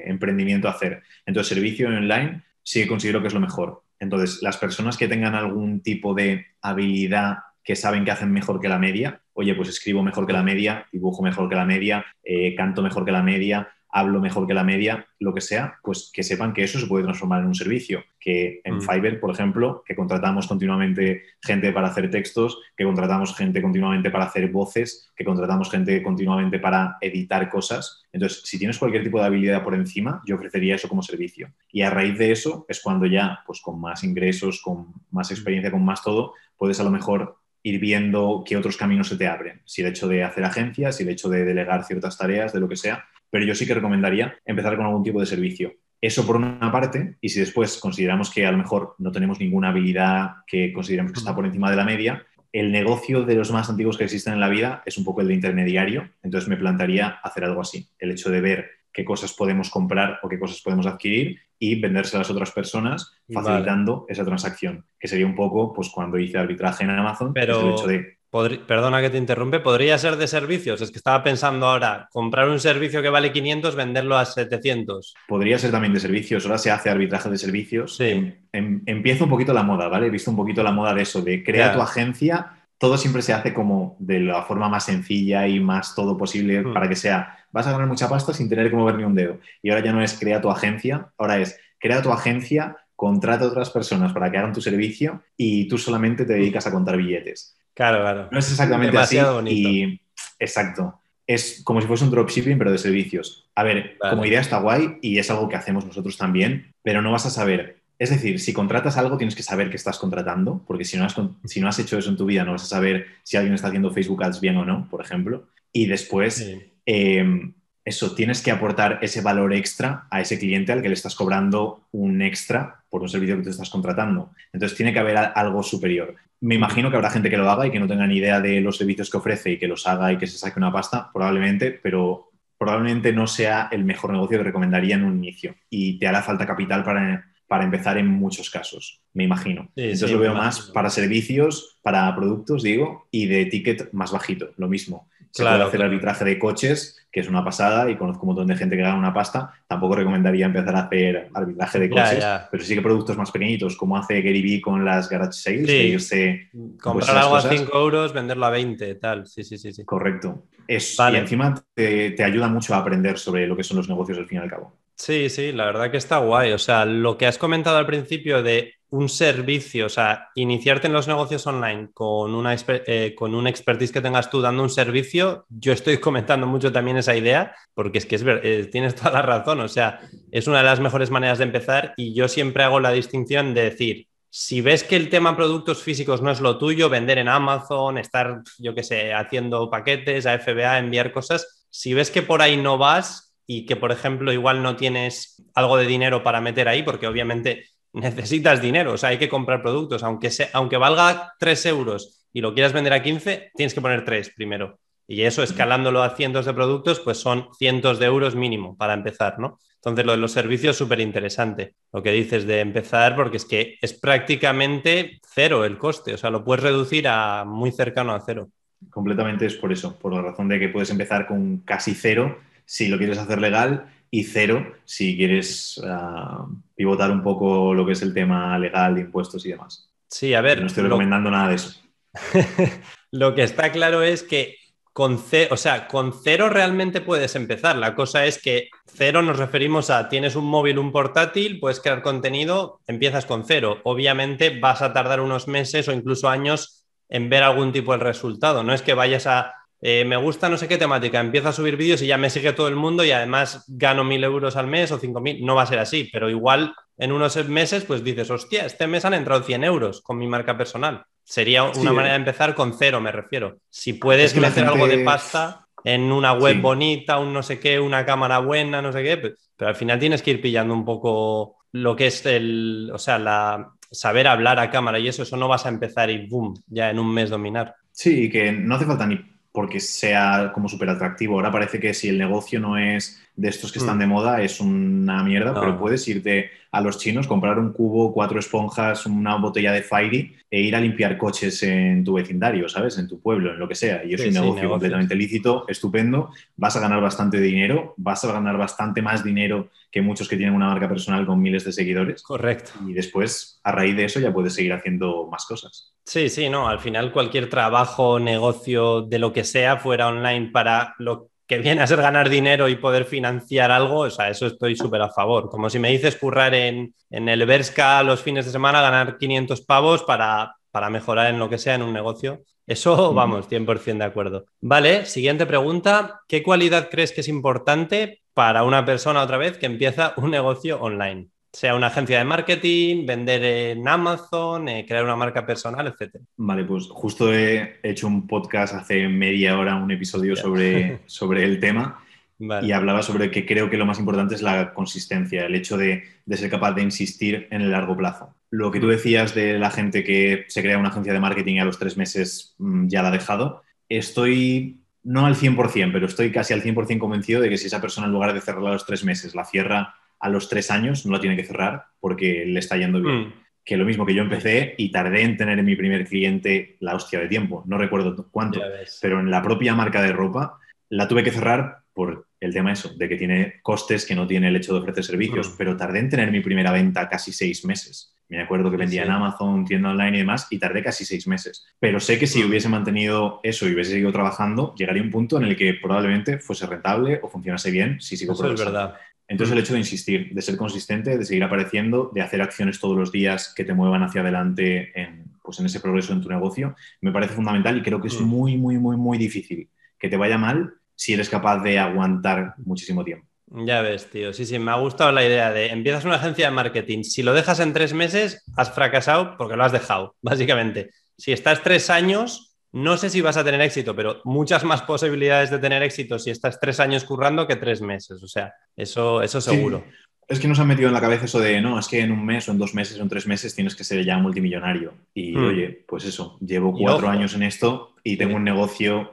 emprendimiento 0.06 0.68
a 0.68 0.72
hacer. 0.72 1.02
Entonces, 1.26 1.48
servicio 1.48 1.88
online 1.88 2.42
sí 2.62 2.82
que 2.82 2.88
considero 2.88 3.20
que 3.20 3.28
es 3.28 3.34
lo 3.34 3.40
mejor. 3.40 3.82
Entonces, 3.98 4.42
las 4.42 4.58
personas 4.58 4.96
que 4.96 5.08
tengan 5.08 5.34
algún 5.34 5.80
tipo 5.80 6.14
de 6.14 6.46
habilidad 6.62 7.38
que 7.64 7.74
saben 7.74 8.04
que 8.04 8.12
hacen 8.12 8.30
mejor 8.30 8.60
que 8.60 8.68
la 8.68 8.78
media, 8.78 9.22
oye, 9.32 9.54
pues 9.54 9.70
escribo 9.70 10.02
mejor 10.02 10.26
que 10.26 10.32
la 10.32 10.42
media, 10.42 10.86
dibujo 10.92 11.22
mejor 11.22 11.48
que 11.48 11.56
la 11.56 11.64
media, 11.64 12.04
eh, 12.22 12.54
canto 12.54 12.82
mejor 12.82 13.04
que 13.04 13.12
la 13.12 13.22
media, 13.22 13.68
hablo 13.94 14.20
mejor 14.20 14.44
que 14.48 14.54
la 14.54 14.64
media, 14.64 15.06
lo 15.20 15.32
que 15.32 15.40
sea, 15.40 15.78
pues 15.80 16.10
que 16.12 16.24
sepan 16.24 16.52
que 16.52 16.64
eso 16.64 16.80
se 16.80 16.88
puede 16.88 17.04
transformar 17.04 17.40
en 17.42 17.46
un 17.46 17.54
servicio. 17.54 18.02
Que 18.18 18.60
en 18.64 18.76
mm. 18.76 18.80
Fiverr, 18.80 19.20
por 19.20 19.30
ejemplo, 19.30 19.84
que 19.86 19.94
contratamos 19.94 20.48
continuamente 20.48 21.22
gente 21.40 21.72
para 21.72 21.88
hacer 21.88 22.10
textos, 22.10 22.58
que 22.76 22.82
contratamos 22.82 23.36
gente 23.36 23.62
continuamente 23.62 24.10
para 24.10 24.24
hacer 24.24 24.50
voces, 24.50 25.12
que 25.14 25.24
contratamos 25.24 25.70
gente 25.70 26.02
continuamente 26.02 26.58
para 26.58 26.96
editar 27.00 27.48
cosas. 27.48 28.04
Entonces, 28.12 28.42
si 28.44 28.58
tienes 28.58 28.78
cualquier 28.78 29.04
tipo 29.04 29.20
de 29.20 29.26
habilidad 29.26 29.62
por 29.62 29.76
encima, 29.76 30.20
yo 30.26 30.34
ofrecería 30.34 30.74
eso 30.74 30.88
como 30.88 31.00
servicio. 31.00 31.52
Y 31.70 31.82
a 31.82 31.90
raíz 31.90 32.18
de 32.18 32.32
eso 32.32 32.66
es 32.68 32.80
cuando 32.80 33.06
ya, 33.06 33.44
pues 33.46 33.60
con 33.60 33.80
más 33.80 34.02
ingresos, 34.02 34.60
con 34.60 34.88
más 35.12 35.30
experiencia, 35.30 35.70
con 35.70 35.84
más 35.84 36.02
todo, 36.02 36.34
puedes 36.56 36.80
a 36.80 36.84
lo 36.84 36.90
mejor 36.90 37.36
ir 37.62 37.78
viendo 37.78 38.42
qué 38.44 38.56
otros 38.56 38.76
caminos 38.76 39.08
se 39.08 39.16
te 39.16 39.28
abren. 39.28 39.62
Si 39.64 39.82
el 39.82 39.88
hecho 39.88 40.08
de 40.08 40.24
hacer 40.24 40.44
agencias, 40.44 40.96
si 40.96 41.04
el 41.04 41.10
hecho 41.10 41.28
de 41.28 41.44
delegar 41.44 41.84
ciertas 41.84 42.18
tareas, 42.18 42.52
de 42.52 42.60
lo 42.60 42.68
que 42.68 42.76
sea, 42.76 43.04
pero 43.34 43.46
yo 43.46 43.54
sí 43.56 43.66
que 43.66 43.74
recomendaría 43.74 44.38
empezar 44.44 44.76
con 44.76 44.86
algún 44.86 45.02
tipo 45.02 45.18
de 45.18 45.26
servicio. 45.26 45.72
Eso 46.00 46.24
por 46.24 46.36
una 46.36 46.70
parte, 46.70 47.16
y 47.20 47.30
si 47.30 47.40
después 47.40 47.78
consideramos 47.78 48.30
que 48.30 48.46
a 48.46 48.52
lo 48.52 48.58
mejor 48.58 48.94
no 48.98 49.10
tenemos 49.10 49.40
ninguna 49.40 49.70
habilidad 49.70 50.34
que 50.46 50.72
consideremos 50.72 51.10
que 51.10 51.18
está 51.18 51.34
por 51.34 51.44
encima 51.44 51.68
de 51.68 51.76
la 51.76 51.84
media, 51.84 52.24
el 52.52 52.70
negocio 52.70 53.24
de 53.24 53.34
los 53.34 53.50
más 53.50 53.68
antiguos 53.68 53.98
que 53.98 54.04
existen 54.04 54.34
en 54.34 54.40
la 54.40 54.48
vida 54.48 54.84
es 54.86 54.98
un 54.98 55.04
poco 55.04 55.20
el 55.20 55.26
de 55.26 55.34
intermediario, 55.34 56.10
entonces 56.22 56.48
me 56.48 56.56
plantearía 56.56 57.08
hacer 57.08 57.42
algo 57.42 57.60
así, 57.60 57.88
el 57.98 58.12
hecho 58.12 58.30
de 58.30 58.40
ver 58.40 58.70
qué 58.92 59.04
cosas 59.04 59.32
podemos 59.32 59.68
comprar 59.68 60.20
o 60.22 60.28
qué 60.28 60.38
cosas 60.38 60.60
podemos 60.62 60.86
adquirir 60.86 61.40
y 61.58 61.80
venderse 61.80 62.14
a 62.14 62.20
las 62.20 62.30
otras 62.30 62.52
personas 62.52 63.16
facilitando 63.28 64.06
esa 64.08 64.24
transacción, 64.24 64.86
que 64.96 65.08
sería 65.08 65.26
un 65.26 65.34
poco 65.34 65.72
pues 65.72 65.88
cuando 65.88 66.20
hice 66.20 66.38
arbitraje 66.38 66.84
en 66.84 66.90
Amazon, 66.90 67.34
pero 67.34 67.60
el 67.62 67.72
hecho 67.72 67.88
de 67.88 68.18
perdona 68.66 69.00
que 69.00 69.10
te 69.10 69.18
interrumpe, 69.18 69.60
podría 69.60 69.96
ser 69.98 70.16
de 70.16 70.26
servicios. 70.26 70.80
Es 70.80 70.90
que 70.90 70.98
estaba 70.98 71.22
pensando 71.22 71.66
ahora, 71.66 72.08
comprar 72.10 72.48
un 72.48 72.58
servicio 72.58 73.00
que 73.00 73.08
vale 73.08 73.32
500, 73.32 73.76
venderlo 73.76 74.16
a 74.16 74.24
700. 74.24 75.14
Podría 75.28 75.58
ser 75.58 75.70
también 75.70 75.94
de 75.94 76.00
servicios. 76.00 76.44
Ahora 76.44 76.58
se 76.58 76.70
hace 76.70 76.90
arbitraje 76.90 77.30
de 77.30 77.38
servicios. 77.38 77.96
Sí. 77.96 78.04
Em, 78.04 78.34
em, 78.52 78.82
empieza 78.86 79.24
un 79.24 79.30
poquito 79.30 79.52
la 79.52 79.62
moda, 79.62 79.88
¿vale? 79.88 80.08
He 80.08 80.10
visto 80.10 80.30
un 80.30 80.36
poquito 80.36 80.62
la 80.62 80.72
moda 80.72 80.94
de 80.94 81.02
eso, 81.02 81.22
de 81.22 81.44
crea 81.44 81.72
tu 81.72 81.80
agencia. 81.80 82.58
Todo 82.76 82.98
siempre 82.98 83.22
se 83.22 83.32
hace 83.32 83.54
como 83.54 83.96
de 84.00 84.20
la 84.20 84.42
forma 84.42 84.68
más 84.68 84.84
sencilla 84.84 85.46
y 85.46 85.60
más 85.60 85.94
todo 85.94 86.16
posible 86.16 86.62
hmm. 86.62 86.72
para 86.72 86.88
que 86.88 86.96
sea, 86.96 87.38
vas 87.52 87.66
a 87.68 87.72
ganar 87.72 87.86
mucha 87.86 88.08
pasta 88.08 88.34
sin 88.34 88.48
tener 88.48 88.68
que 88.68 88.76
mover 88.76 88.96
ni 88.96 89.04
un 89.04 89.14
dedo. 89.14 89.38
Y 89.62 89.70
ahora 89.70 89.84
ya 89.84 89.92
no 89.92 90.02
es 90.02 90.18
crea 90.18 90.40
tu 90.40 90.50
agencia, 90.50 91.12
ahora 91.16 91.38
es 91.38 91.58
crea 91.78 92.02
tu 92.02 92.10
agencia, 92.10 92.76
contrata 92.96 93.44
a 93.44 93.48
otras 93.48 93.70
personas 93.70 94.12
para 94.12 94.30
que 94.30 94.38
hagan 94.38 94.52
tu 94.52 94.60
servicio 94.60 95.22
y 95.36 95.68
tú 95.68 95.78
solamente 95.78 96.24
te 96.24 96.32
dedicas 96.32 96.66
a 96.66 96.72
contar 96.72 96.96
billetes. 96.96 97.56
Claro, 97.74 98.00
claro. 98.00 98.28
No 98.30 98.38
es 98.38 98.50
exactamente 98.50 98.96
así. 98.96 99.18
Y, 99.46 100.00
exacto. 100.38 101.00
Es 101.26 101.62
como 101.64 101.80
si 101.80 101.86
fuese 101.86 102.04
un 102.04 102.10
dropshipping, 102.10 102.58
pero 102.58 102.70
de 102.70 102.78
servicios. 102.78 103.48
A 103.54 103.62
ver, 103.62 103.96
como 103.98 104.24
idea 104.24 104.40
está 104.40 104.58
guay 104.58 104.98
y 105.00 105.18
es 105.18 105.30
algo 105.30 105.48
que 105.48 105.56
hacemos 105.56 105.84
nosotros 105.84 106.16
también, 106.16 106.72
pero 106.82 107.02
no 107.02 107.12
vas 107.12 107.26
a 107.26 107.30
saber. 107.30 107.78
Es 107.98 108.10
decir, 108.10 108.40
si 108.40 108.52
contratas 108.52 108.96
algo, 108.96 109.16
tienes 109.16 109.34
que 109.34 109.42
saber 109.42 109.70
que 109.70 109.76
estás 109.76 109.98
contratando, 109.98 110.62
porque 110.66 110.84
si 110.84 110.96
no 110.96 111.04
has, 111.04 111.14
si 111.44 111.60
no 111.60 111.68
has 111.68 111.78
hecho 111.78 111.96
eso 111.98 112.10
en 112.10 112.16
tu 112.16 112.26
vida, 112.26 112.44
no 112.44 112.52
vas 112.52 112.64
a 112.64 112.66
saber 112.66 113.06
si 113.22 113.36
alguien 113.36 113.54
está 113.54 113.68
haciendo 113.68 113.92
Facebook 113.92 114.22
Ads 114.22 114.40
bien 114.40 114.56
o 114.56 114.64
no, 114.64 114.88
por 114.90 115.00
ejemplo. 115.00 115.48
Y 115.72 115.86
después, 115.86 116.46
em, 116.86 117.54
eso, 117.84 118.14
tienes 118.14 118.42
que 118.42 118.50
aportar 118.50 118.98
ese 119.02 119.20
valor 119.20 119.52
extra 119.52 120.06
a 120.10 120.20
ese 120.20 120.38
cliente 120.38 120.72
al 120.72 120.82
que 120.82 120.88
le 120.88 120.94
estás 120.94 121.14
cobrando 121.14 121.86
un 121.92 122.20
extra 122.22 122.82
por 122.90 123.02
un 123.02 123.08
servicio 123.08 123.36
que 123.36 123.44
tú 123.44 123.50
estás 123.50 123.70
contratando. 123.70 124.30
Entonces 124.52 124.76
tiene 124.76 124.92
que 124.92 124.98
haber 124.98 125.16
algo 125.16 125.62
superior. 125.62 126.16
Me 126.44 126.56
imagino 126.56 126.90
que 126.90 126.96
habrá 126.96 127.08
gente 127.08 127.30
que 127.30 127.38
lo 127.38 127.50
haga 127.50 127.66
y 127.66 127.70
que 127.70 127.80
no 127.80 127.88
tenga 127.88 128.06
ni 128.06 128.18
idea 128.18 128.38
de 128.38 128.60
los 128.60 128.76
servicios 128.76 129.08
que 129.08 129.16
ofrece 129.16 129.52
y 129.52 129.58
que 129.58 129.66
los 129.66 129.86
haga 129.86 130.12
y 130.12 130.18
que 130.18 130.26
se 130.26 130.36
saque 130.36 130.58
una 130.58 130.70
pasta, 130.70 131.10
probablemente, 131.10 131.70
pero 131.72 132.32
probablemente 132.58 133.14
no 133.14 133.26
sea 133.26 133.68
el 133.72 133.82
mejor 133.84 134.12
negocio 134.12 134.36
que 134.36 134.44
recomendaría 134.44 134.96
en 134.96 135.04
un 135.04 135.16
inicio. 135.16 135.54
Y 135.70 135.98
te 135.98 136.06
hará 136.06 136.20
falta 136.20 136.46
capital 136.46 136.84
para, 136.84 137.33
para 137.46 137.64
empezar 137.64 137.98
en 137.98 138.08
muchos 138.08 138.50
casos, 138.50 139.00
me 139.12 139.24
imagino. 139.24 139.64
Sí, 139.76 139.82
Entonces 139.82 140.08
sí, 140.08 140.14
lo 140.14 140.20
veo 140.20 140.34
más 140.34 140.70
para 140.72 140.90
servicios, 140.90 141.78
para 141.82 142.14
productos, 142.16 142.62
digo, 142.62 143.06
y 143.10 143.26
de 143.26 143.46
ticket 143.46 143.92
más 143.92 144.12
bajito, 144.12 144.50
lo 144.56 144.68
mismo. 144.68 145.08
Se 145.30 145.42
Claro, 145.42 145.56
puede 145.56 145.68
hacer 145.68 145.78
claro. 145.80 145.90
arbitraje 145.92 146.24
de 146.24 146.38
coches, 146.38 146.96
que 147.10 147.18
es 147.20 147.28
una 147.28 147.44
pasada, 147.44 147.90
y 147.90 147.96
conozco 147.96 148.22
un 148.22 148.28
montón 148.28 148.46
de 148.46 148.56
gente 148.56 148.76
que 148.76 148.82
gana 148.82 148.96
una 148.96 149.12
pasta. 149.12 149.52
Tampoco 149.66 149.96
recomendaría 149.96 150.46
empezar 150.46 150.76
a 150.76 150.82
hacer 150.82 151.28
arbitraje 151.34 151.78
de 151.80 151.90
coches, 151.90 152.18
ya. 152.20 152.48
pero 152.52 152.62
sí 152.62 152.74
que 152.76 152.82
productos 152.82 153.16
más 153.16 153.32
pequeñitos, 153.32 153.76
como 153.76 153.96
hace 153.96 154.22
Gary 154.22 154.42
Vee 154.42 154.60
con 154.60 154.84
las 154.84 155.08
garage 155.08 155.32
sales, 155.32 155.66
Sí. 155.66 155.72
de 155.76 155.84
irse 155.88 156.48
Comprar 156.80 157.02
esas 157.10 157.16
algo 157.24 157.30
cosas. 157.34 157.50
a 157.52 157.56
5 157.56 157.78
euros, 157.80 158.12
venderlo 158.12 158.46
a 158.46 158.50
20, 158.50 158.94
tal. 158.94 159.26
Sí, 159.26 159.42
sí, 159.42 159.58
sí. 159.58 159.72
sí. 159.72 159.84
correcto. 159.84 160.44
Es, 160.68 160.94
Vale. 160.96 161.18
Y 161.18 161.20
encima 161.22 161.52
te, 161.74 162.12
te 162.12 162.22
ayuda 162.24 162.46
mucho 162.46 162.72
a 162.74 162.78
aprender 162.78 163.18
sobre 163.18 163.46
lo 163.48 163.56
que 163.56 163.64
son 163.64 163.76
los 163.78 163.88
negocios 163.88 164.18
al 164.18 164.26
fin 164.28 164.38
y 164.38 164.42
al 164.42 164.48
cabo. 164.50 164.76
Sí, 164.96 165.28
sí, 165.28 165.52
la 165.52 165.66
verdad 165.66 165.90
que 165.90 165.96
está 165.96 166.18
guay. 166.18 166.52
O 166.52 166.58
sea, 166.58 166.84
lo 166.84 167.18
que 167.18 167.26
has 167.26 167.38
comentado 167.38 167.76
al 167.76 167.86
principio 167.86 168.42
de 168.42 168.74
un 168.90 169.08
servicio, 169.08 169.86
o 169.86 169.88
sea, 169.88 170.28
iniciarte 170.36 170.86
en 170.86 170.92
los 170.92 171.08
negocios 171.08 171.46
online 171.48 171.90
con 171.92 172.32
una 172.34 172.54
eh, 172.68 173.12
con 173.16 173.34
un 173.34 173.48
expertise 173.48 173.90
que 173.90 174.00
tengas 174.00 174.30
tú 174.30 174.40
dando 174.40 174.62
un 174.62 174.70
servicio, 174.70 175.46
yo 175.48 175.72
estoy 175.72 175.98
comentando 176.00 176.46
mucho 176.46 176.70
también 176.72 176.96
esa 176.96 177.16
idea, 177.16 177.54
porque 177.74 177.98
es 177.98 178.06
que 178.06 178.14
es 178.16 178.24
eh, 178.24 178.68
tienes 178.70 178.94
toda 178.94 179.10
la 179.12 179.22
razón. 179.22 179.60
O 179.60 179.68
sea, 179.68 180.00
es 180.30 180.46
una 180.46 180.58
de 180.58 180.64
las 180.64 180.80
mejores 180.80 181.10
maneras 181.10 181.38
de 181.38 181.44
empezar 181.44 181.92
y 181.96 182.14
yo 182.14 182.28
siempre 182.28 182.62
hago 182.62 182.78
la 182.78 182.92
distinción 182.92 183.52
de 183.52 183.64
decir, 183.64 184.08
si 184.30 184.60
ves 184.60 184.84
que 184.84 184.96
el 184.96 185.10
tema 185.10 185.36
productos 185.36 185.82
físicos 185.82 186.22
no 186.22 186.30
es 186.30 186.40
lo 186.40 186.58
tuyo, 186.58 186.88
vender 186.88 187.18
en 187.18 187.28
Amazon, 187.28 187.98
estar, 187.98 188.42
yo 188.58 188.74
qué 188.74 188.82
sé, 188.84 189.12
haciendo 189.12 189.70
paquetes 189.70 190.26
a 190.26 190.38
FBA, 190.38 190.78
enviar 190.78 191.12
cosas, 191.12 191.66
si 191.70 191.94
ves 191.94 192.10
que 192.10 192.22
por 192.22 192.42
ahí 192.42 192.56
no 192.56 192.78
vas 192.78 193.33
y 193.46 193.66
que, 193.66 193.76
por 193.76 193.92
ejemplo, 193.92 194.32
igual 194.32 194.62
no 194.62 194.76
tienes 194.76 195.42
algo 195.54 195.76
de 195.76 195.86
dinero 195.86 196.22
para 196.22 196.40
meter 196.40 196.68
ahí, 196.68 196.82
porque 196.82 197.06
obviamente 197.06 197.64
necesitas 197.92 198.60
dinero, 198.60 198.92
o 198.92 198.98
sea, 198.98 199.10
hay 199.10 199.18
que 199.18 199.28
comprar 199.28 199.62
productos, 199.62 200.02
aunque, 200.02 200.30
aunque 200.52 200.76
valga 200.76 201.34
3 201.38 201.66
euros 201.66 202.26
y 202.32 202.40
lo 202.40 202.54
quieras 202.54 202.72
vender 202.72 202.92
a 202.92 203.02
15, 203.02 203.52
tienes 203.54 203.74
que 203.74 203.80
poner 203.80 204.04
3 204.04 204.32
primero. 204.34 204.78
Y 205.06 205.22
eso, 205.22 205.42
escalándolo 205.42 206.02
a 206.02 206.16
cientos 206.16 206.46
de 206.46 206.54
productos, 206.54 206.98
pues 207.00 207.18
son 207.18 207.48
cientos 207.58 207.98
de 207.98 208.06
euros 208.06 208.34
mínimo 208.34 208.74
para 208.76 208.94
empezar, 208.94 209.38
¿no? 209.38 209.60
Entonces, 209.76 210.06
lo 210.06 210.12
de 210.12 210.18
los 210.18 210.32
servicios 210.32 210.70
es 210.70 210.78
súper 210.78 211.00
interesante, 211.00 211.74
lo 211.92 212.02
que 212.02 212.10
dices 212.10 212.46
de 212.46 212.60
empezar, 212.60 213.14
porque 213.14 213.36
es 213.36 213.44
que 213.44 213.76
es 213.82 213.92
prácticamente 213.92 215.20
cero 215.22 215.66
el 215.66 215.76
coste, 215.76 216.14
o 216.14 216.16
sea, 216.16 216.30
lo 216.30 216.42
puedes 216.42 216.64
reducir 216.64 217.06
a 217.06 217.44
muy 217.44 217.70
cercano 217.70 218.14
a 218.14 218.20
cero. 218.24 218.48
Completamente 218.88 219.44
es 219.44 219.54
por 219.56 219.72
eso, 219.72 219.98
por 219.98 220.14
la 220.14 220.22
razón 220.22 220.48
de 220.48 220.58
que 220.58 220.70
puedes 220.70 220.88
empezar 220.88 221.26
con 221.26 221.58
casi 221.58 221.94
cero 221.94 222.38
si 222.64 222.88
lo 222.88 222.98
quieres 222.98 223.18
hacer 223.18 223.40
legal 223.40 223.86
y 224.10 224.24
cero 224.24 224.74
si 224.84 225.16
quieres 225.16 225.80
ah, 225.86 226.46
pivotar 226.76 227.10
un 227.10 227.22
poco 227.22 227.74
lo 227.74 227.84
que 227.86 227.92
es 227.92 228.02
el 228.02 228.14
tema 228.14 228.58
legal 228.58 228.94
de 228.94 229.02
impuestos 229.02 229.44
y 229.46 229.50
demás. 229.50 229.90
Sí, 230.08 230.34
a 230.34 230.40
ver, 230.40 230.60
no 230.60 230.66
estoy 230.66 230.82
lo- 230.84 230.88
recomendando 230.90 231.30
nada 231.30 231.48
de 231.48 231.54
eso. 231.56 231.80
Lo 233.10 233.34
que 233.34 233.42
está 233.42 233.70
claro 233.72 234.02
es 234.02 234.22
que 234.22 234.56
con 234.92 235.18
cero, 235.18 235.48
o 235.52 235.56
sea, 235.56 235.88
con 235.88 236.12
cero 236.12 236.48
realmente 236.48 237.00
puedes 237.00 237.34
empezar. 237.34 237.76
La 237.76 237.94
cosa 237.94 238.26
es 238.26 238.40
que 238.40 238.68
cero 238.86 239.22
nos 239.22 239.38
referimos 239.38 239.90
a 239.90 240.08
tienes 240.08 240.36
un 240.36 240.44
móvil, 240.46 240.78
un 240.78 240.92
portátil, 240.92 241.58
puedes 241.58 241.80
crear 241.80 242.02
contenido, 242.02 242.80
empiezas 242.86 243.26
con 243.26 243.44
cero. 243.44 243.80
Obviamente 243.84 244.58
vas 244.60 244.82
a 244.82 244.92
tardar 244.92 245.20
unos 245.20 245.48
meses 245.48 245.88
o 245.88 245.92
incluso 245.92 246.28
años 246.28 246.84
en 247.08 247.28
ver 247.28 247.42
algún 247.42 247.72
tipo 247.72 247.92
de 247.92 247.98
resultado. 247.98 248.62
No 248.62 248.72
es 248.72 248.82
que 248.82 248.94
vayas 248.94 249.26
a 249.26 249.52
eh, 249.86 250.04
me 250.06 250.16
gusta 250.16 250.48
no 250.48 250.56
sé 250.56 250.66
qué 250.66 250.78
temática, 250.78 251.20
empiezo 251.20 251.48
a 251.48 251.52
subir 251.52 251.76
vídeos 251.76 252.00
y 252.00 252.06
ya 252.06 252.16
me 252.16 252.30
sigue 252.30 252.54
todo 252.54 252.68
el 252.68 252.74
mundo 252.74 253.04
y 253.04 253.10
además 253.10 253.64
gano 253.68 254.02
mil 254.02 254.24
euros 254.24 254.56
al 254.56 254.66
mes 254.66 254.90
o 254.92 254.98
cinco 254.98 255.20
mil. 255.20 255.44
No 255.44 255.54
va 255.54 255.62
a 255.62 255.66
ser 255.66 255.78
así, 255.78 256.08
pero 256.10 256.30
igual 256.30 256.74
en 256.96 257.12
unos 257.12 257.36
meses 257.48 257.84
pues 257.84 258.02
dices, 258.02 258.30
hostia, 258.30 258.64
este 258.64 258.86
mes 258.86 259.04
han 259.04 259.12
entrado 259.12 259.42
100 259.42 259.62
euros 259.62 260.00
con 260.00 260.16
mi 260.16 260.26
marca 260.26 260.56
personal. 260.56 261.04
Sería 261.22 261.64
una 261.64 261.74
Sí, 261.74 261.82
manera 261.82 262.08
eh. 262.08 262.12
de 262.12 262.16
empezar 262.16 262.54
con 262.54 262.72
cero, 262.78 263.00
me 263.00 263.12
refiero. 263.12 263.58
Si 263.68 263.92
puedes 263.92 264.32
Es 264.32 264.40
que 264.40 264.40
gente- 264.46 264.60
algo 264.62 264.86
de 264.86 264.98
pasta 265.04 265.66
en 265.84 266.10
una 266.12 266.32
web 266.32 266.54
Sí. 266.54 266.60
bonita, 266.60 267.18
un 267.18 267.34
no 267.34 267.42
sé 267.42 267.60
qué, 267.60 267.78
una 267.78 268.06
cámara 268.06 268.38
buena, 268.38 268.80
no 268.80 268.90
sé 268.90 269.02
qué, 269.02 269.18
pues- 269.18 269.34
pero 269.56 269.68
al 269.68 269.76
final 269.76 269.98
tienes 269.98 270.22
que 270.22 270.30
ir 270.30 270.40
pillando 270.40 270.72
un 270.72 270.84
poco 270.86 271.56
lo 271.72 271.94
que 271.94 272.06
es 272.06 272.24
el, 272.24 272.90
o 272.90 272.98
sea, 272.98 273.18
la 273.18 273.70
saber 273.90 274.28
hablar 274.28 274.58
a 274.60 274.70
cámara 274.70 274.98
y 274.98 275.08
eso, 275.08 275.22
eso 275.24 275.36
no 275.36 275.46
vas 275.46 275.66
a 275.66 275.68
empezar 275.68 276.08
y 276.08 276.26
boom, 276.26 276.54
ya 276.68 276.88
en 276.90 276.98
un 276.98 277.12
mes 277.12 277.28
dominar. 277.28 277.74
Sí, 277.92 278.30
que 278.30 278.50
no 278.50 278.76
hace 278.76 278.86
falta 278.86 279.06
ni 279.06 279.20
porque 279.54 279.78
sea 279.78 280.50
como 280.52 280.68
súper 280.68 280.90
atractivo. 280.90 281.36
Ahora 281.36 281.52
parece 281.52 281.78
que 281.78 281.94
si 281.94 282.08
el 282.08 282.18
negocio 282.18 282.58
no 282.58 282.76
es 282.76 283.22
de 283.36 283.48
estos 283.48 283.70
que 283.70 283.78
están 283.78 283.98
Mm. 283.98 284.00
de 284.00 284.06
moda, 284.08 284.42
es 284.42 284.60
una 284.60 285.22
mierda, 285.22 285.52
No. 285.52 285.60
pero 285.60 285.78
puedes 285.78 286.08
irte 286.08 286.50
a 286.72 286.80
los 286.80 286.98
chinos, 286.98 287.28
comprar 287.28 287.60
un 287.60 287.72
cubo, 287.72 288.12
cuatro 288.12 288.40
esponjas, 288.40 289.06
una 289.06 289.36
botella 289.36 289.70
de 289.70 289.82
Fairy 289.82 290.34
e 290.50 290.60
ir 290.60 290.74
a 290.74 290.80
limpiar 290.80 291.16
coches 291.16 291.62
en 291.62 292.02
tu 292.02 292.14
vecindario, 292.14 292.68
¿sabes? 292.68 292.98
En 292.98 293.06
tu 293.06 293.20
pueblo, 293.20 293.52
en 293.52 293.60
lo 293.60 293.68
que 293.68 293.76
sea. 293.76 294.04
Y 294.04 294.14
es 294.14 294.22
Sí, 294.22 294.26
un 294.28 294.34
negocio 294.34 294.68
completamente 294.68 295.14
lícito, 295.14 295.66
estupendo. 295.68 296.30
Vas 296.56 296.74
a 296.76 296.80
ganar 296.80 297.00
bastante 297.00 297.40
dinero, 297.40 297.94
vas 297.96 298.24
a 298.24 298.32
ganar 298.32 298.56
bastante 298.58 299.02
más 299.02 299.22
dinero 299.22 299.70
que 299.92 300.02
muchos 300.02 300.28
que 300.28 300.36
tienen 300.36 300.56
una 300.56 300.66
marca 300.66 300.88
personal 300.88 301.24
con 301.26 301.40
miles 301.40 301.62
de 301.64 301.70
seguidores. 301.70 302.24
Correcto. 302.24 302.72
Y 302.88 302.92
después, 302.92 303.60
a 303.62 303.70
raíz 303.70 303.94
de 303.96 304.06
eso, 304.06 304.18
ya 304.18 304.32
puedes 304.32 304.52
seguir 304.52 304.72
haciendo 304.72 305.28
más 305.30 305.46
cosas. 305.46 305.93
Sí, 306.06 306.28
sí, 306.28 306.50
no, 306.50 306.68
al 306.68 306.80
final 306.80 307.12
cualquier 307.12 307.48
trabajo, 307.48 308.18
negocio, 308.20 309.02
de 309.02 309.18
lo 309.18 309.32
que 309.32 309.42
sea, 309.42 309.78
fuera 309.78 310.08
online 310.08 310.50
para 310.52 310.94
lo 310.98 311.30
que 311.46 311.58
viene 311.58 311.80
a 311.82 311.86
ser 311.86 312.00
ganar 312.00 312.28
dinero 312.28 312.68
y 312.68 312.76
poder 312.76 313.06
financiar 313.06 313.70
algo, 313.70 314.00
o 314.00 314.10
sea, 314.10 314.28
eso 314.28 314.46
estoy 314.46 314.76
súper 314.76 315.00
a 315.02 315.10
favor. 315.10 315.48
Como 315.48 315.70
si 315.70 315.78
me 315.78 315.90
dices 315.90 316.16
currar 316.16 316.54
en, 316.54 316.94
en 317.10 317.28
el 317.28 317.44
Berska 317.46 318.02
los 318.02 318.22
fines 318.22 318.44
de 318.44 318.52
semana, 318.52 318.82
ganar 318.82 319.16
500 319.16 319.62
pavos 319.62 320.02
para, 320.02 320.54
para 320.70 320.90
mejorar 320.90 321.28
en 321.28 321.38
lo 321.38 321.48
que 321.48 321.58
sea 321.58 321.74
en 321.74 321.82
un 321.82 321.92
negocio. 321.94 322.42
Eso, 322.66 323.14
vamos, 323.14 323.48
100% 323.48 324.04
de 324.04 324.10
acuerdo. 324.10 324.44
Vale, 324.60 325.06
siguiente 325.06 325.46
pregunta. 325.46 326.20
¿Qué 326.28 326.42
cualidad 326.42 326.88
crees 326.90 327.12
que 327.12 327.22
es 327.22 327.28
importante 327.28 328.22
para 328.34 328.62
una 328.64 328.84
persona 328.84 329.22
otra 329.22 329.38
vez 329.38 329.56
que 329.58 329.66
empieza 329.66 330.12
un 330.18 330.30
negocio 330.30 330.80
online? 330.80 331.28
Sea 331.54 331.76
una 331.76 331.86
agencia 331.86 332.18
de 332.18 332.24
marketing, 332.24 333.06
vender 333.06 333.44
en 333.44 333.86
Amazon, 333.86 334.68
eh, 334.68 334.84
crear 334.88 335.04
una 335.04 335.14
marca 335.14 335.46
personal, 335.46 335.86
etcétera. 335.86 336.24
Vale, 336.36 336.64
pues 336.64 336.88
justo 336.90 337.32
he 337.32 337.78
hecho 337.84 338.08
un 338.08 338.26
podcast 338.26 338.74
hace 338.74 339.06
media 339.08 339.56
hora, 339.56 339.76
un 339.76 339.88
episodio 339.92 340.34
sobre, 340.34 340.98
sobre 341.06 341.44
el 341.44 341.60
tema 341.60 342.04
Vale. 342.40 342.66
y 342.66 342.72
hablaba 342.72 343.02
sobre 343.02 343.30
que 343.30 343.46
creo 343.46 343.70
que 343.70 343.76
lo 343.76 343.86
más 343.86 344.00
importante 344.00 344.34
es 344.34 344.42
la 344.42 344.74
consistencia, 344.74 345.46
el 345.46 345.54
hecho 345.54 345.76
de, 345.76 346.02
de 346.26 346.36
ser 346.36 346.50
capaz 346.50 346.72
de 346.72 346.82
insistir 346.82 347.46
en 347.52 347.62
el 347.62 347.70
largo 347.70 347.96
plazo. 347.96 348.34
Lo 348.50 348.72
que 348.72 348.80
tú 348.80 348.86
Mm. 348.86 348.90
decías 348.90 349.32
de 349.36 349.56
la 349.56 349.70
gente 349.70 350.02
que 350.02 350.46
se 350.48 350.60
crea 350.60 350.76
una 350.78 350.88
agencia 350.88 351.12
de 351.12 351.20
marketing 351.20 351.54
y 351.54 351.58
a 351.60 351.64
los 351.64 351.78
tres 351.78 351.96
meses 351.96 352.56
mm, 352.58 352.88
ya 352.88 353.02
la 353.02 353.08
ha 353.08 353.12
dejado, 353.12 353.62
estoy 353.88 354.80
no 355.04 355.24
al 355.26 355.36
100%, 355.36 355.92
pero 355.92 356.06
estoy 356.06 356.32
casi 356.32 356.52
al 356.52 356.62
100% 356.62 356.98
convencido 356.98 357.40
de 357.40 357.48
que 357.48 357.58
si 357.58 357.66
esa 357.68 357.80
persona 357.80 358.08
en 358.08 358.12
lugar 358.12 358.32
de 358.34 358.40
cerrarla 358.40 358.70
a 358.70 358.72
los 358.72 358.86
tres 358.86 359.04
meses 359.04 359.34
la 359.36 359.44
cierra 359.44 359.94
a 360.24 360.28
los 360.30 360.48
tres 360.48 360.70
años, 360.70 361.04
no 361.04 361.12
la 361.12 361.20
tiene 361.20 361.36
que 361.36 361.44
cerrar 361.44 361.84
porque 362.00 362.44
le 362.46 362.58
está 362.58 362.76
yendo 362.76 363.00
bien 363.00 363.28
Mm, 363.28 363.32
que 363.64 363.76
lo 363.76 363.84
mismo 363.84 364.04
que 364.06 364.14
yo 364.14 364.22
empecé 364.22 364.74
y 364.78 364.90
tardé 364.90 365.22
en 365.22 365.36
tener 365.36 365.58
en 365.58 365.64
mi 365.64 365.76
primer 365.76 366.06
cliente 366.06 366.76
la 366.80 366.94
hostia 366.94 367.18
de 367.20 367.28
tiempo. 367.28 367.62
No 367.66 367.78
recuerdo 367.78 368.28
cuánto, 368.30 368.60
pero 369.02 369.20
en 369.20 369.30
la 369.30 369.40
propia 369.42 369.74
marca 369.74 370.02
de 370.02 370.12
ropa 370.12 370.58
la 370.90 371.08
tuve 371.08 371.22
que 371.22 371.30
cerrar 371.30 371.78
por 371.94 372.26
el 372.40 372.52
tema 372.52 372.72
eso, 372.72 372.92
de 372.94 373.08
que 373.08 373.16
tiene 373.16 373.54
costes 373.62 374.04
que 374.04 374.14
no 374.14 374.26
tiene 374.26 374.48
el 374.48 374.56
hecho 374.56 374.74
de 374.74 374.80
ofrecer 374.80 375.04
servicios, 375.04 375.48
Mm. 375.50 375.54
pero 375.58 375.76
tardé 375.76 375.98
en 376.00 376.08
tener 376.10 376.30
mi 376.30 376.40
primera 376.40 376.72
venta 376.72 377.08
casi 377.08 377.32
seis 377.32 377.64
meses. 377.64 378.10
Me 378.28 378.40
acuerdo 378.40 378.70
que 378.70 378.76
vendía 378.78 379.02
sí. 379.02 379.08
en 379.08 379.14
Amazon, 379.14 379.64
tienda 379.64 379.90
online 379.90 380.16
y 380.16 380.20
demás, 380.20 380.46
y 380.50 380.58
tardé 380.58 380.82
casi 380.82 381.04
seis 381.04 381.26
meses. 381.26 381.64
Pero 381.78 382.00
sé 382.00 382.18
que 382.18 382.26
si 382.26 382.42
Mm. 382.42 382.48
hubiese 382.48 382.68
mantenido 382.68 383.40
eso 383.42 383.66
y 383.68 383.72
hubiese 383.74 383.92
seguido 383.92 384.12
trabajando, 384.12 384.74
llegaría 384.76 385.02
un 385.02 385.10
punto 385.10 385.36
en 385.38 385.44
el 385.44 385.56
que 385.56 385.74
probablemente 385.74 386.38
fuese 386.38 386.66
rentable 386.66 387.20
o 387.22 387.28
funcionase 387.28 387.70
bien 387.70 388.00
si 388.00 388.16
sigo 388.16 388.32
Eso 388.32 388.52
es 388.52 388.60
verdad. 388.60 388.94
Entonces 389.28 389.54
Mm. 389.54 389.58
el 389.58 389.62
hecho 389.64 389.72
de 389.74 389.78
insistir, 389.80 390.34
de 390.34 390.42
ser 390.42 390.56
consistente, 390.56 391.16
de 391.18 391.24
seguir 391.24 391.44
apareciendo, 391.44 392.10
de 392.14 392.20
hacer 392.22 392.42
acciones 392.42 392.78
todos 392.80 392.96
los 392.96 393.10
días 393.10 393.52
que 393.56 393.64
te 393.64 393.72
muevan 393.74 394.02
hacia 394.02 394.20
adelante 394.20 394.92
en, 395.00 395.24
pues 395.42 395.58
en 395.60 395.66
ese 395.66 395.80
progreso 395.80 396.12
en 396.12 396.20
tu 396.22 396.28
negocio, 396.28 396.74
me 397.00 397.12
parece 397.12 397.34
fundamental 397.34 397.76
y 397.78 397.82
creo 397.82 398.00
que 398.00 398.08
es 398.08 398.20
Mm. 398.20 398.24
muy, 398.24 398.56
muy, 398.56 398.78
muy, 398.78 398.96
muy 398.96 399.18
difícil 399.18 399.68
que 399.98 400.08
te 400.08 400.16
vaya 400.16 400.36
mal 400.38 400.74
si 400.94 401.14
eres 401.14 401.28
capaz 401.28 401.62
de 401.62 401.78
aguantar 401.78 402.54
muchísimo 402.58 403.02
tiempo. 403.04 403.26
Ya 403.46 403.82
ves, 403.82 404.10
tío. 404.10 404.32
Sí, 404.32 404.46
sí, 404.46 404.58
me 404.58 404.70
ha 404.70 404.76
gustado 404.76 405.12
la 405.12 405.24
idea 405.24 405.52
de 405.52 405.66
empiezas 405.68 406.04
una 406.04 406.16
agencia 406.16 406.46
de 406.46 406.54
marketing. 406.54 407.02
Si 407.04 407.22
lo 407.22 407.32
dejas 407.34 407.60
en 407.60 407.72
tres 407.72 407.92
meses, 407.92 408.42
has 408.56 408.72
fracasado 408.72 409.36
porque 409.36 409.56
lo 409.56 409.64
has 409.64 409.72
dejado, 409.72 410.16
básicamente. 410.22 410.90
Si 411.16 411.32
estás 411.32 411.62
tres 411.62 411.90
años, 411.90 412.53
no 412.74 412.96
sé 412.96 413.08
si 413.08 413.20
vas 413.20 413.36
a 413.36 413.44
tener 413.44 413.60
éxito, 413.60 413.94
pero 413.96 414.20
muchas 414.24 414.64
más 414.64 414.82
posibilidades 414.82 415.50
de 415.50 415.58
tener 415.58 415.82
éxito 415.82 416.18
si 416.18 416.30
estás 416.30 416.58
tres 416.60 416.80
años 416.80 417.04
currando 417.04 417.46
que 417.46 417.56
tres 417.56 417.80
meses. 417.80 418.22
O 418.22 418.26
sea, 418.28 418.52
eso, 418.76 419.22
eso 419.22 419.40
Sí. 419.40 419.50
seguro. 419.50 419.84
Es 420.26 420.40
que 420.40 420.48
nos 420.48 420.58
han 420.58 420.68
metido 420.68 420.88
en 420.88 420.94
la 420.94 421.00
cabeza 421.02 421.26
eso 421.26 421.38
de, 421.38 421.60
no, 421.60 421.78
es 421.78 421.86
que 421.86 422.00
en 422.00 422.10
un 422.10 422.24
mes 422.24 422.48
o 422.48 422.52
en 422.52 422.58
dos 422.58 422.74
meses 422.74 422.98
o 422.98 423.02
en 423.02 423.08
tres 423.10 423.26
meses 423.26 423.54
tienes 423.54 423.76
que 423.76 423.84
ser 423.84 424.02
ya 424.04 424.16
multimillonario. 424.18 424.94
Y 425.14 425.32
Mm. 425.36 425.44
oye, 425.46 425.84
pues 425.86 426.04
eso, 426.06 426.38
llevo 426.40 426.72
cuatro 426.76 427.08
años 427.08 427.34
en 427.34 427.42
esto 427.42 427.94
y 428.02 428.16
tengo 428.16 428.30
Sí. 428.32 428.36
un 428.36 428.44
negocio 428.44 429.10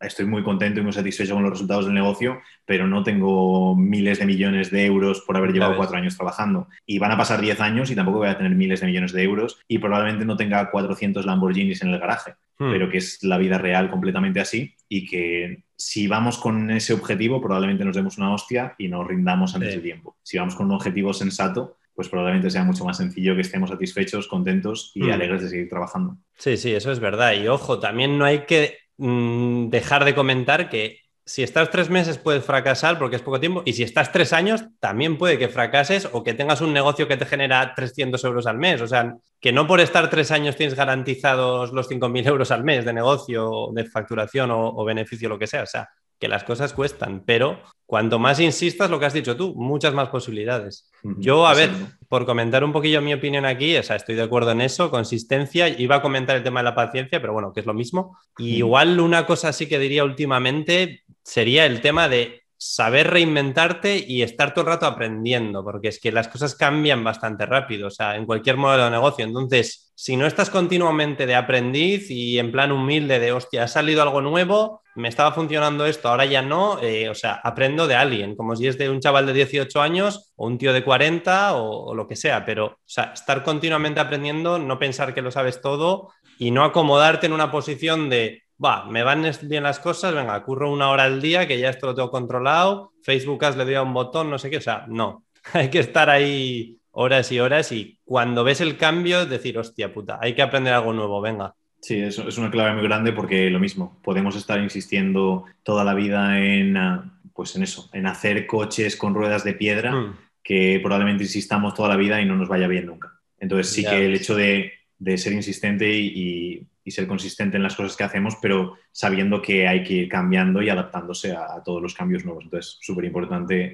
estoy 0.00 0.24
muy 0.24 0.42
contento 0.42 0.80
y 0.80 0.82
muy 0.82 0.94
satisfecho 0.94 1.34
con 1.34 1.42
los 1.42 1.52
resultados 1.52 1.84
del 1.84 1.92
negocio, 1.92 2.40
pero 2.64 2.86
no 2.86 3.02
tengo 3.02 3.76
miles 3.76 4.18
de 4.18 4.24
millones 4.24 4.70
de 4.70 4.86
euros 4.86 5.20
por 5.26 5.36
haber 5.36 5.52
llevado 5.52 5.76
cuatro 5.76 5.98
años 5.98 6.16
trabajando. 6.16 6.68
Y 6.86 6.98
van 6.98 7.10
a 7.10 7.18
pasar 7.18 7.42
diez 7.42 7.60
años 7.60 7.90
y 7.90 7.94
tampoco 7.94 8.16
voy 8.20 8.28
a 8.28 8.36
tener 8.38 8.52
miles 8.54 8.80
de 8.80 8.86
millones 8.86 9.12
de 9.12 9.22
euros 9.22 9.58
y 9.68 9.76
probablemente 9.76 10.24
no 10.24 10.38
tenga 10.38 10.70
400 10.70 11.26
Lamborghinis 11.26 11.82
en 11.82 11.90
el 11.90 11.98
garaje, 12.00 12.32
hmm. 12.58 12.70
pero 12.70 12.90
que 12.90 12.98
es 12.98 13.22
la 13.22 13.38
vida 13.38 13.58
real 13.58 13.90
completamente 13.90 14.40
así 14.40 14.74
y 14.88 15.06
que 15.06 15.64
si 15.76 16.06
vamos 16.06 16.38
con 16.38 16.70
ese 16.70 16.92
objetivo 16.92 17.40
probablemente 17.40 17.84
nos 17.84 17.96
demos 17.96 18.18
una 18.18 18.32
hostia 18.32 18.74
y 18.78 18.88
nos 18.88 19.06
rindamos 19.06 19.54
antes 19.54 19.74
de 19.74 19.80
tiempo. 19.80 20.16
Si 20.22 20.38
vamos 20.38 20.54
con 20.54 20.66
un 20.66 20.72
objetivo 20.72 21.12
sensato, 21.12 21.78
pues 21.94 22.08
probablemente 22.08 22.50
sea 22.50 22.64
mucho 22.64 22.84
más 22.84 22.96
sencillo 22.96 23.34
que 23.34 23.42
estemos 23.42 23.70
satisfechos, 23.70 24.28
contentos 24.28 24.92
y 24.94 25.04
hmm. 25.04 25.12
alegres 25.12 25.42
de 25.42 25.48
seguir 25.48 25.68
trabajando. 25.68 26.16
Sí, 26.38 26.56
sí, 26.56 26.72
eso 26.72 26.90
es 26.90 27.00
verdad. 27.00 27.34
Y 27.34 27.48
ojo, 27.48 27.78
también 27.78 28.18
no 28.18 28.24
hay 28.24 28.40
que 28.46 28.78
mm, 28.98 29.68
dejar 29.68 30.04
de 30.04 30.14
comentar 30.14 30.68
que 30.68 31.03
si 31.26 31.42
estás 31.42 31.70
tres 31.70 31.88
meses 31.88 32.18
puedes 32.18 32.44
fracasar 32.44 32.98
porque 32.98 33.16
es 33.16 33.22
poco 33.22 33.40
tiempo 33.40 33.62
y 33.64 33.72
si 33.72 33.82
estás 33.82 34.12
tres 34.12 34.32
años 34.32 34.64
también 34.78 35.16
puede 35.16 35.38
que 35.38 35.48
fracases 35.48 36.08
o 36.12 36.22
que 36.22 36.34
tengas 36.34 36.60
un 36.60 36.72
negocio 36.72 37.08
que 37.08 37.16
te 37.16 37.24
genera 37.24 37.74
300 37.74 38.22
euros 38.24 38.46
al 38.46 38.58
mes. 38.58 38.80
O 38.82 38.86
sea, 38.86 39.16
que 39.40 39.52
no 39.52 39.66
por 39.66 39.80
estar 39.80 40.10
tres 40.10 40.30
años 40.30 40.56
tienes 40.56 40.74
garantizados 40.74 41.72
los 41.72 41.90
5.000 41.90 42.26
euros 42.26 42.50
al 42.50 42.64
mes 42.64 42.84
de 42.84 42.92
negocio, 42.92 43.70
de 43.72 43.84
facturación 43.84 44.50
o, 44.50 44.68
o 44.68 44.84
beneficio, 44.84 45.28
lo 45.28 45.38
que 45.38 45.46
sea. 45.46 45.62
O 45.62 45.66
sea, 45.66 45.88
que 46.18 46.28
las 46.28 46.44
cosas 46.44 46.72
cuestan, 46.72 47.22
pero 47.26 47.60
cuanto 47.86 48.18
más 48.18 48.40
insistas, 48.40 48.90
lo 48.90 48.98
que 48.98 49.06
has 49.06 49.12
dicho 49.12 49.36
tú, 49.36 49.54
muchas 49.56 49.92
más 49.92 50.08
posibilidades. 50.08 50.90
Yo, 51.18 51.46
a 51.46 51.54
ver, 51.54 51.70
por 52.08 52.24
comentar 52.24 52.64
un 52.64 52.72
poquillo 52.72 53.02
mi 53.02 53.12
opinión 53.12 53.44
aquí, 53.44 53.76
o 53.76 53.82
sea, 53.82 53.96
estoy 53.96 54.14
de 54.14 54.22
acuerdo 54.22 54.52
en 54.52 54.62
eso, 54.62 54.90
consistencia, 54.90 55.68
iba 55.68 55.96
a 55.96 56.02
comentar 56.02 56.34
el 56.36 56.42
tema 56.42 56.60
de 56.60 56.64
la 56.64 56.74
paciencia, 56.74 57.20
pero 57.20 57.34
bueno, 57.34 57.52
que 57.52 57.60
es 57.60 57.66
lo 57.66 57.74
mismo. 57.74 58.16
igual 58.38 59.00
una 59.00 59.26
cosa 59.26 59.52
sí 59.52 59.68
que 59.68 59.78
diría 59.78 60.02
últimamente 60.04 61.03
sería 61.24 61.66
el 61.66 61.80
tema 61.80 62.08
de 62.08 62.44
saber 62.56 63.10
reinventarte 63.10 64.02
y 64.06 64.22
estar 64.22 64.54
todo 64.54 64.64
el 64.64 64.70
rato 64.72 64.86
aprendiendo, 64.86 65.62
porque 65.62 65.88
es 65.88 66.00
que 66.00 66.12
las 66.12 66.28
cosas 66.28 66.54
cambian 66.54 67.04
bastante 67.04 67.44
rápido, 67.44 67.88
o 67.88 67.90
sea, 67.90 68.16
en 68.16 68.24
cualquier 68.24 68.56
modelo 68.56 68.84
de 68.84 68.90
negocio. 68.90 69.24
Entonces, 69.24 69.92
si 69.94 70.16
no 70.16 70.26
estás 70.26 70.48
continuamente 70.48 71.26
de 71.26 71.34
aprendiz 71.34 72.10
y 72.10 72.38
en 72.38 72.50
plan 72.50 72.72
humilde 72.72 73.18
de, 73.18 73.32
hostia, 73.32 73.64
ha 73.64 73.68
salido 73.68 74.00
algo 74.00 74.22
nuevo, 74.22 74.82
me 74.94 75.08
estaba 75.08 75.32
funcionando 75.32 75.84
esto, 75.84 76.08
ahora 76.08 76.24
ya 76.24 76.40
no, 76.40 76.80
eh, 76.80 77.10
o 77.10 77.14
sea, 77.14 77.34
aprendo 77.42 77.86
de 77.86 77.96
alguien, 77.96 78.34
como 78.34 78.56
si 78.56 78.66
es 78.66 78.78
de 78.78 78.88
un 78.88 79.00
chaval 79.00 79.26
de 79.26 79.34
18 79.34 79.82
años 79.82 80.32
o 80.36 80.46
un 80.46 80.56
tío 80.56 80.72
de 80.72 80.84
40 80.84 81.56
o, 81.56 81.90
o 81.90 81.94
lo 81.94 82.06
que 82.08 82.16
sea, 82.16 82.46
pero, 82.46 82.66
o 82.66 82.78
sea, 82.86 83.12
estar 83.12 83.42
continuamente 83.42 84.00
aprendiendo, 84.00 84.58
no 84.58 84.78
pensar 84.78 85.12
que 85.12 85.22
lo 85.22 85.30
sabes 85.30 85.60
todo 85.60 86.12
y 86.38 86.50
no 86.50 86.64
acomodarte 86.64 87.26
en 87.26 87.32
una 87.32 87.50
posición 87.50 88.08
de 88.08 88.43
va, 88.62 88.84
me 88.86 89.02
van 89.02 89.30
bien 89.42 89.62
las 89.62 89.78
cosas, 89.78 90.14
venga, 90.14 90.42
curro 90.42 90.72
una 90.72 90.90
hora 90.90 91.04
al 91.04 91.20
día, 91.20 91.46
que 91.46 91.58
ya 91.58 91.70
esto 91.70 91.86
lo 91.86 91.94
tengo 91.94 92.10
controlado, 92.10 92.92
Facebook 93.02 93.44
has 93.44 93.56
le 93.56 93.64
doy 93.64 93.74
a 93.74 93.82
un 93.82 93.94
botón, 93.94 94.30
no 94.30 94.38
sé 94.38 94.50
qué, 94.50 94.58
o 94.58 94.62
sea, 94.62 94.84
no, 94.88 95.24
hay 95.52 95.70
que 95.70 95.80
estar 95.80 96.10
ahí 96.10 96.78
horas 96.92 97.32
y 97.32 97.40
horas 97.40 97.72
y 97.72 97.98
cuando 98.04 98.44
ves 98.44 98.60
el 98.60 98.76
cambio, 98.76 99.26
decir, 99.26 99.58
hostia 99.58 99.92
puta, 99.92 100.18
hay 100.20 100.34
que 100.34 100.42
aprender 100.42 100.74
algo 100.74 100.92
nuevo, 100.92 101.20
venga. 101.20 101.54
Sí, 101.80 102.00
eso 102.00 102.26
es 102.26 102.38
una 102.38 102.50
clave 102.50 102.72
muy 102.74 102.82
grande 102.84 103.12
porque 103.12 103.50
lo 103.50 103.58
mismo, 103.58 104.00
podemos 104.02 104.36
estar 104.36 104.58
insistiendo 104.60 105.44
toda 105.62 105.84
la 105.84 105.92
vida 105.92 106.40
en, 106.40 106.76
ah, 106.76 107.20
pues 107.34 107.56
en 107.56 107.62
eso, 107.62 107.90
en 107.92 108.06
hacer 108.06 108.46
coches 108.46 108.96
con 108.96 109.12
ruedas 109.12 109.44
de 109.44 109.52
piedra, 109.52 109.92
hmm. 109.92 110.16
que 110.42 110.80
probablemente 110.82 111.24
insistamos 111.24 111.74
toda 111.74 111.90
la 111.90 111.96
vida 111.96 112.22
y 112.22 112.24
no 112.24 112.36
nos 112.36 112.48
vaya 112.48 112.68
bien 112.68 112.86
nunca. 112.86 113.20
Entonces 113.38 113.70
sí 113.70 113.84
que 113.84 114.06
el 114.06 114.14
hecho 114.14 114.34
de, 114.34 114.72
ser 115.16 115.34
insistente 115.34 115.90
y 115.94 116.66
y 116.73 116.73
ser 116.90 117.06
consistente 117.06 117.56
en 117.56 117.62
las 117.62 117.74
cosas 117.74 117.96
que 117.96 118.04
hacemos, 118.04 118.36
pero 118.40 118.76
sabiendo 118.92 119.40
que 119.40 119.66
hay 119.66 119.82
que 119.82 119.94
ir 119.94 120.08
cambiando 120.08 120.60
y 120.60 120.68
adaptándose 120.68 121.32
a, 121.32 121.62
todos 121.64 121.82
los 121.82 121.94
cambios 121.94 122.24
nuevos. 122.24 122.44
Entonces, 122.44 122.78
súper 122.80 123.06
importante 123.06 123.72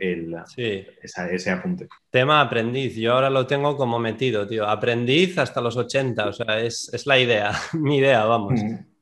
ese 1.33 1.51
apunte. 1.51 1.88
Tema 2.11 2.40
aprendiz, 2.40 2.94
yo 2.96 3.14
ahora 3.14 3.31
lo 3.31 3.46
tengo 3.46 3.77
como 3.77 3.99
metido, 3.99 4.46
tío. 4.46 4.68
Aprendiz 4.68 5.38
hasta 5.38 5.61
los 5.61 5.77
80, 5.77 6.27
o 6.27 6.33
sea, 6.33 6.61
es, 6.61 6.90
la 7.05 7.18
idea, 7.18 7.53
mi 7.73 7.99
idea, 7.99 8.25
vamos. 8.25 8.61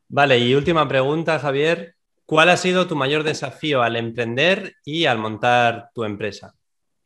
Vale, 0.09 0.39
y 0.39 0.55
última 0.55 0.89
pregunta, 0.89 1.39
Javier. 1.39 1.95
¿Cuál 2.25 2.51
ha 2.51 2.59
sido 2.59 2.87
tu 2.87 2.95
mayor 2.95 3.23
desafío 3.23 3.83
al 3.83 3.97
emprender 3.97 4.75
y 4.85 5.07
al 5.07 5.19
montar 5.19 5.89
tu 5.95 6.05
empresa? 6.05 6.55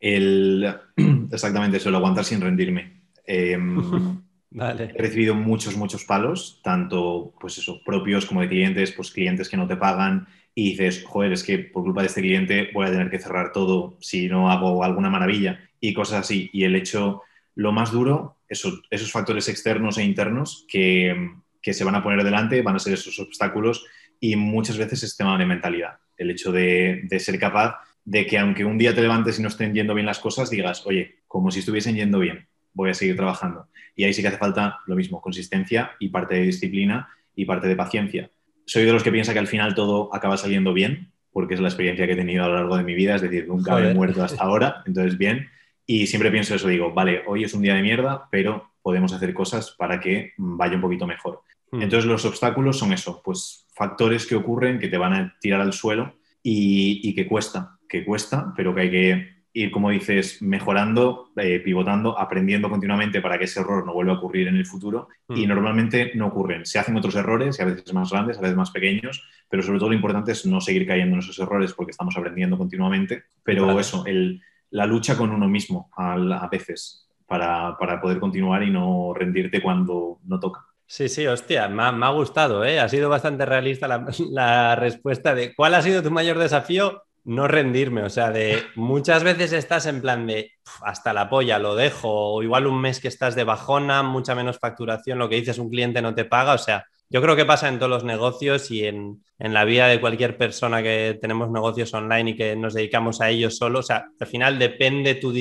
El, 0.00 0.66
exactamente 1.30 1.76
eso, 1.76 1.90
el 1.90 1.94
aguantar 1.94 2.24
sin 2.24 2.40
rendirme. 2.40 3.02
He 4.54 4.98
recibido 4.98 5.34
muchos, 5.34 5.76
muchos 5.76 6.04
palos, 6.04 6.60
tanto 6.62 7.32
pues 7.40 7.58
eso, 7.58 7.80
propios 7.84 8.26
como 8.26 8.42
de 8.42 8.48
clientes, 8.48 8.92
pues 8.92 9.10
clientes 9.10 9.48
que 9.48 9.56
no 9.56 9.66
te 9.66 9.76
pagan 9.76 10.26
y 10.54 10.70
dices, 10.70 11.04
joder, 11.06 11.32
es 11.32 11.42
que 11.42 11.58
por 11.58 11.84
culpa 11.84 12.02
de 12.02 12.08
este 12.08 12.20
cliente 12.20 12.70
voy 12.74 12.86
a 12.86 12.90
tener 12.90 13.10
que 13.10 13.18
cerrar 13.18 13.52
todo 13.52 13.96
si 14.00 14.28
no 14.28 14.50
hago 14.50 14.84
alguna 14.84 15.08
maravilla 15.08 15.60
y 15.80 15.94
cosas 15.94 16.20
así. 16.20 16.50
Y 16.52 16.64
el 16.64 16.76
hecho, 16.76 17.22
lo 17.54 17.72
más 17.72 17.92
duro, 17.92 18.36
eso, 18.48 18.82
esos 18.90 19.10
factores 19.10 19.48
externos 19.48 19.96
e 19.96 20.04
internos 20.04 20.66
que, 20.68 21.30
que 21.62 21.72
se 21.72 21.84
van 21.84 21.94
a 21.94 22.02
poner 22.02 22.22
delante, 22.22 22.60
van 22.60 22.76
a 22.76 22.80
ser 22.80 22.94
esos 22.94 23.18
obstáculos 23.18 23.86
y 24.20 24.36
muchas 24.36 24.76
veces 24.76 25.02
es 25.02 25.16
tema 25.16 25.38
de 25.38 25.46
mentalidad. 25.46 25.98
El 26.16 26.30
hecho 26.30 26.52
de, 26.52 27.02
de 27.04 27.18
ser 27.18 27.38
capaz 27.38 27.78
de 28.04 28.26
que 28.26 28.38
aunque 28.38 28.64
un 28.64 28.78
día 28.78 28.94
te 28.94 29.00
levantes 29.00 29.38
y 29.38 29.42
no 29.42 29.48
estén 29.48 29.72
yendo 29.72 29.94
bien 29.94 30.06
las 30.06 30.18
cosas, 30.18 30.50
digas, 30.50 30.86
oye, 30.86 31.22
como 31.26 31.50
si 31.50 31.60
estuviesen 31.60 31.96
yendo 31.96 32.18
bien, 32.18 32.46
voy 32.74 32.90
a 32.90 32.94
seguir 32.94 33.16
trabajando. 33.16 33.68
Y 33.96 34.04
ahí 34.04 34.12
sí 34.12 34.22
que 34.22 34.28
hace 34.28 34.38
falta 34.38 34.78
lo 34.86 34.96
mismo, 34.96 35.20
consistencia 35.20 35.92
y 35.98 36.08
parte 36.08 36.34
de 36.34 36.42
disciplina 36.42 37.08
y 37.34 37.44
parte 37.44 37.68
de 37.68 37.76
paciencia. 37.76 38.30
Soy 38.66 38.84
de 38.84 38.92
los 38.92 39.02
que 39.02 39.12
piensa 39.12 39.32
que 39.32 39.38
al 39.38 39.48
final 39.48 39.74
todo 39.74 40.14
acaba 40.14 40.36
saliendo 40.36 40.72
bien, 40.72 41.12
porque 41.32 41.54
es 41.54 41.60
la 41.60 41.68
experiencia 41.68 42.06
que 42.06 42.12
he 42.12 42.16
tenido 42.16 42.44
a 42.44 42.48
lo 42.48 42.54
largo 42.54 42.76
de 42.76 42.84
mi 42.84 42.94
vida, 42.94 43.16
es 43.16 43.22
decir, 43.22 43.48
nunca 43.48 43.78
he 43.78 43.94
muerto 43.94 44.22
hasta 44.22 44.42
ahora, 44.42 44.82
entonces 44.86 45.18
bien. 45.18 45.48
Y 45.86 46.06
siempre 46.06 46.30
pienso 46.30 46.54
eso, 46.54 46.68
digo, 46.68 46.92
vale, 46.92 47.22
hoy 47.26 47.44
es 47.44 47.54
un 47.54 47.62
día 47.62 47.74
de 47.74 47.82
mierda, 47.82 48.28
pero 48.30 48.70
podemos 48.82 49.12
hacer 49.12 49.34
cosas 49.34 49.72
para 49.72 50.00
que 50.00 50.32
vaya 50.36 50.76
un 50.76 50.80
poquito 50.80 51.06
mejor. 51.06 51.42
Hmm. 51.70 51.82
Entonces 51.82 52.08
los 52.08 52.24
obstáculos 52.24 52.78
son 52.78 52.92
eso, 52.92 53.20
pues 53.24 53.66
factores 53.74 54.26
que 54.26 54.36
ocurren 54.36 54.78
que 54.78 54.88
te 54.88 54.98
van 54.98 55.14
a 55.14 55.36
tirar 55.40 55.60
al 55.60 55.72
suelo 55.72 56.14
y, 56.42 57.00
y 57.02 57.14
que 57.14 57.26
cuesta, 57.26 57.78
que 57.88 58.04
cuesta, 58.04 58.52
pero 58.56 58.74
que 58.74 58.80
hay 58.80 58.90
que 58.90 59.41
ir, 59.54 59.70
como 59.70 59.90
dices, 59.90 60.40
mejorando, 60.40 61.30
eh, 61.36 61.60
pivotando, 61.60 62.18
aprendiendo 62.18 62.70
continuamente 62.70 63.20
para 63.20 63.38
que 63.38 63.44
ese 63.44 63.60
error 63.60 63.84
no 63.84 63.92
vuelva 63.92 64.14
a 64.14 64.16
ocurrir 64.16 64.48
en 64.48 64.56
el 64.56 64.66
futuro. 64.66 65.08
Y 65.28 65.44
mm. 65.44 65.48
normalmente 65.48 66.12
no 66.14 66.28
ocurren. 66.28 66.64
Se 66.64 66.78
hacen 66.78 66.96
otros 66.96 67.14
errores, 67.14 67.60
a 67.60 67.64
veces 67.64 67.92
más 67.92 68.10
grandes, 68.10 68.38
a 68.38 68.40
veces 68.40 68.56
más 68.56 68.70
pequeños, 68.70 69.22
pero 69.48 69.62
sobre 69.62 69.78
todo 69.78 69.90
lo 69.90 69.94
importante 69.94 70.32
es 70.32 70.46
no 70.46 70.60
seguir 70.60 70.86
cayendo 70.86 71.14
en 71.14 71.20
esos 71.20 71.38
errores 71.38 71.74
porque 71.74 71.90
estamos 71.90 72.16
aprendiendo 72.16 72.56
continuamente. 72.56 73.24
Pero 73.42 73.78
eso, 73.78 74.06
el, 74.06 74.40
la 74.70 74.86
lucha 74.86 75.16
con 75.16 75.30
uno 75.30 75.48
mismo 75.48 75.90
a, 75.96 76.48
veces 76.50 77.08
para, 77.26 77.76
para, 77.78 78.00
poder 78.00 78.18
continuar 78.18 78.62
y 78.62 78.70
no 78.70 79.12
rendirte 79.14 79.60
cuando 79.62 80.18
no 80.24 80.40
toca. 80.40 80.66
Sí, 80.86 81.08
sí, 81.08 81.26
hostia, 81.26 81.68
me 81.68 81.82
ha, 81.82 82.10
gustado, 82.10 82.64
¿eh? 82.64 82.80
Ha 82.80 82.88
sido 82.88 83.08
bastante 83.08 83.46
realista 83.46 83.88
la, 83.88 84.06
la 84.30 84.76
respuesta 84.76 85.34
de 85.34 85.54
¿cuál 85.54 85.74
ha 85.74 85.82
sido 85.82 86.02
tu 86.02 86.10
mayor 86.10 86.38
desafío? 86.38 87.02
No 87.24 87.46
rendirme, 87.46 88.02
o 88.02 88.10
sea, 88.10 88.30
de 88.30 88.64
muchas 88.74 89.22
veces 89.22 89.52
estás 89.52 89.86
en 89.86 90.00
plan 90.00 90.26
de 90.26 90.52
hasta 90.82 91.12
la 91.12 91.28
polla, 91.28 91.58
lo 91.58 91.76
dejo, 91.76 92.08
o 92.10 92.42
igual 92.42 92.66
un 92.66 92.80
mes 92.80 93.00
que 93.00 93.08
estás 93.08 93.34
de 93.34 93.44
bajona, 93.44 94.02
mucha 94.02 94.34
menos 94.34 94.58
facturación, 94.58 95.18
lo 95.18 95.28
que 95.28 95.36
dices, 95.36 95.58
un 95.58 95.70
cliente 95.70 96.02
no 96.02 96.14
te 96.14 96.24
paga, 96.24 96.54
o 96.54 96.58
sea, 96.58 96.84
yo 97.08 97.20
creo 97.20 97.36
que 97.36 97.44
pasa 97.44 97.68
en 97.68 97.78
todos 97.78 97.90
los 97.90 98.04
negocios 98.04 98.70
y 98.70 98.86
en, 98.86 99.22
la 99.38 99.64
vida 99.64 99.88
de 99.88 100.00
cualquier 100.00 100.38
persona 100.38 100.82
que 100.84 101.18
tenemos 101.20 101.50
negocios 101.50 101.92
online 101.94 102.30
y 102.30 102.36
que 102.36 102.54
nos 102.54 102.74
dedicamos 102.74 103.20
a 103.20 103.28
ellos 103.28 103.56
solo, 103.56 103.80
o 103.80 103.82
sea, 103.82 104.06
al 104.18 104.26
final 104.26 104.58
depende 104.58 105.16
tu 105.16 105.32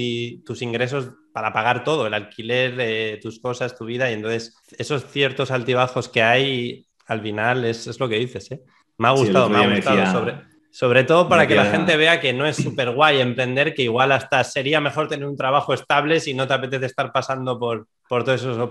tus 0.43 0.61
ingresos 0.63 1.11
para 1.31 1.53
pagar 1.53 1.83
todo, 1.83 2.07
el 2.07 2.13
alquiler, 2.15 3.19
tus 3.21 3.39
cosas, 3.39 3.77
tu 3.77 3.85
vida, 3.85 4.09
y 4.09 4.15
entonces 4.15 4.55
esos 4.77 5.05
ciertos 5.05 5.51
altibajos 5.51 6.09
que 6.09 6.23
hay, 6.23 6.85
al 7.05 7.21
final 7.21 7.63
es, 7.63 7.99
lo 7.99 8.09
que 8.09 8.17
dices, 8.17 8.51
¿eh? 8.51 8.61
Me 8.97 9.07
ha 9.07 9.11
gustado, 9.11 9.49
me 9.49 9.57
ha 9.57 9.75
gustado 9.75 10.11
sobre 10.11 10.50
sobre 10.71 11.03
todo 11.03 11.27
para 11.27 11.47
que 11.47 11.55
la 11.55 11.65
gente 11.65 11.97
vea 11.97 12.19
que 12.19 12.33
no 12.33 12.45
es 12.45 12.55
súper 12.63 12.91
guay 12.91 13.19
emprender, 13.19 13.73
que 13.73 13.83
igual 13.83 14.11
hasta 14.11 14.43
sería 14.43 14.79
mejor 14.79 15.07
tener 15.07 15.27
un 15.27 15.35
trabajo 15.35 15.73
estable 15.73 16.19
si 16.19 16.33
no 16.33 16.47
te 16.47 16.53
apetece 16.53 16.85
estar 16.85 17.11
pasando 17.11 17.59
por, 17.59 17.87
por, 18.07 18.23
todos, 18.23 18.41
esos 18.41 18.69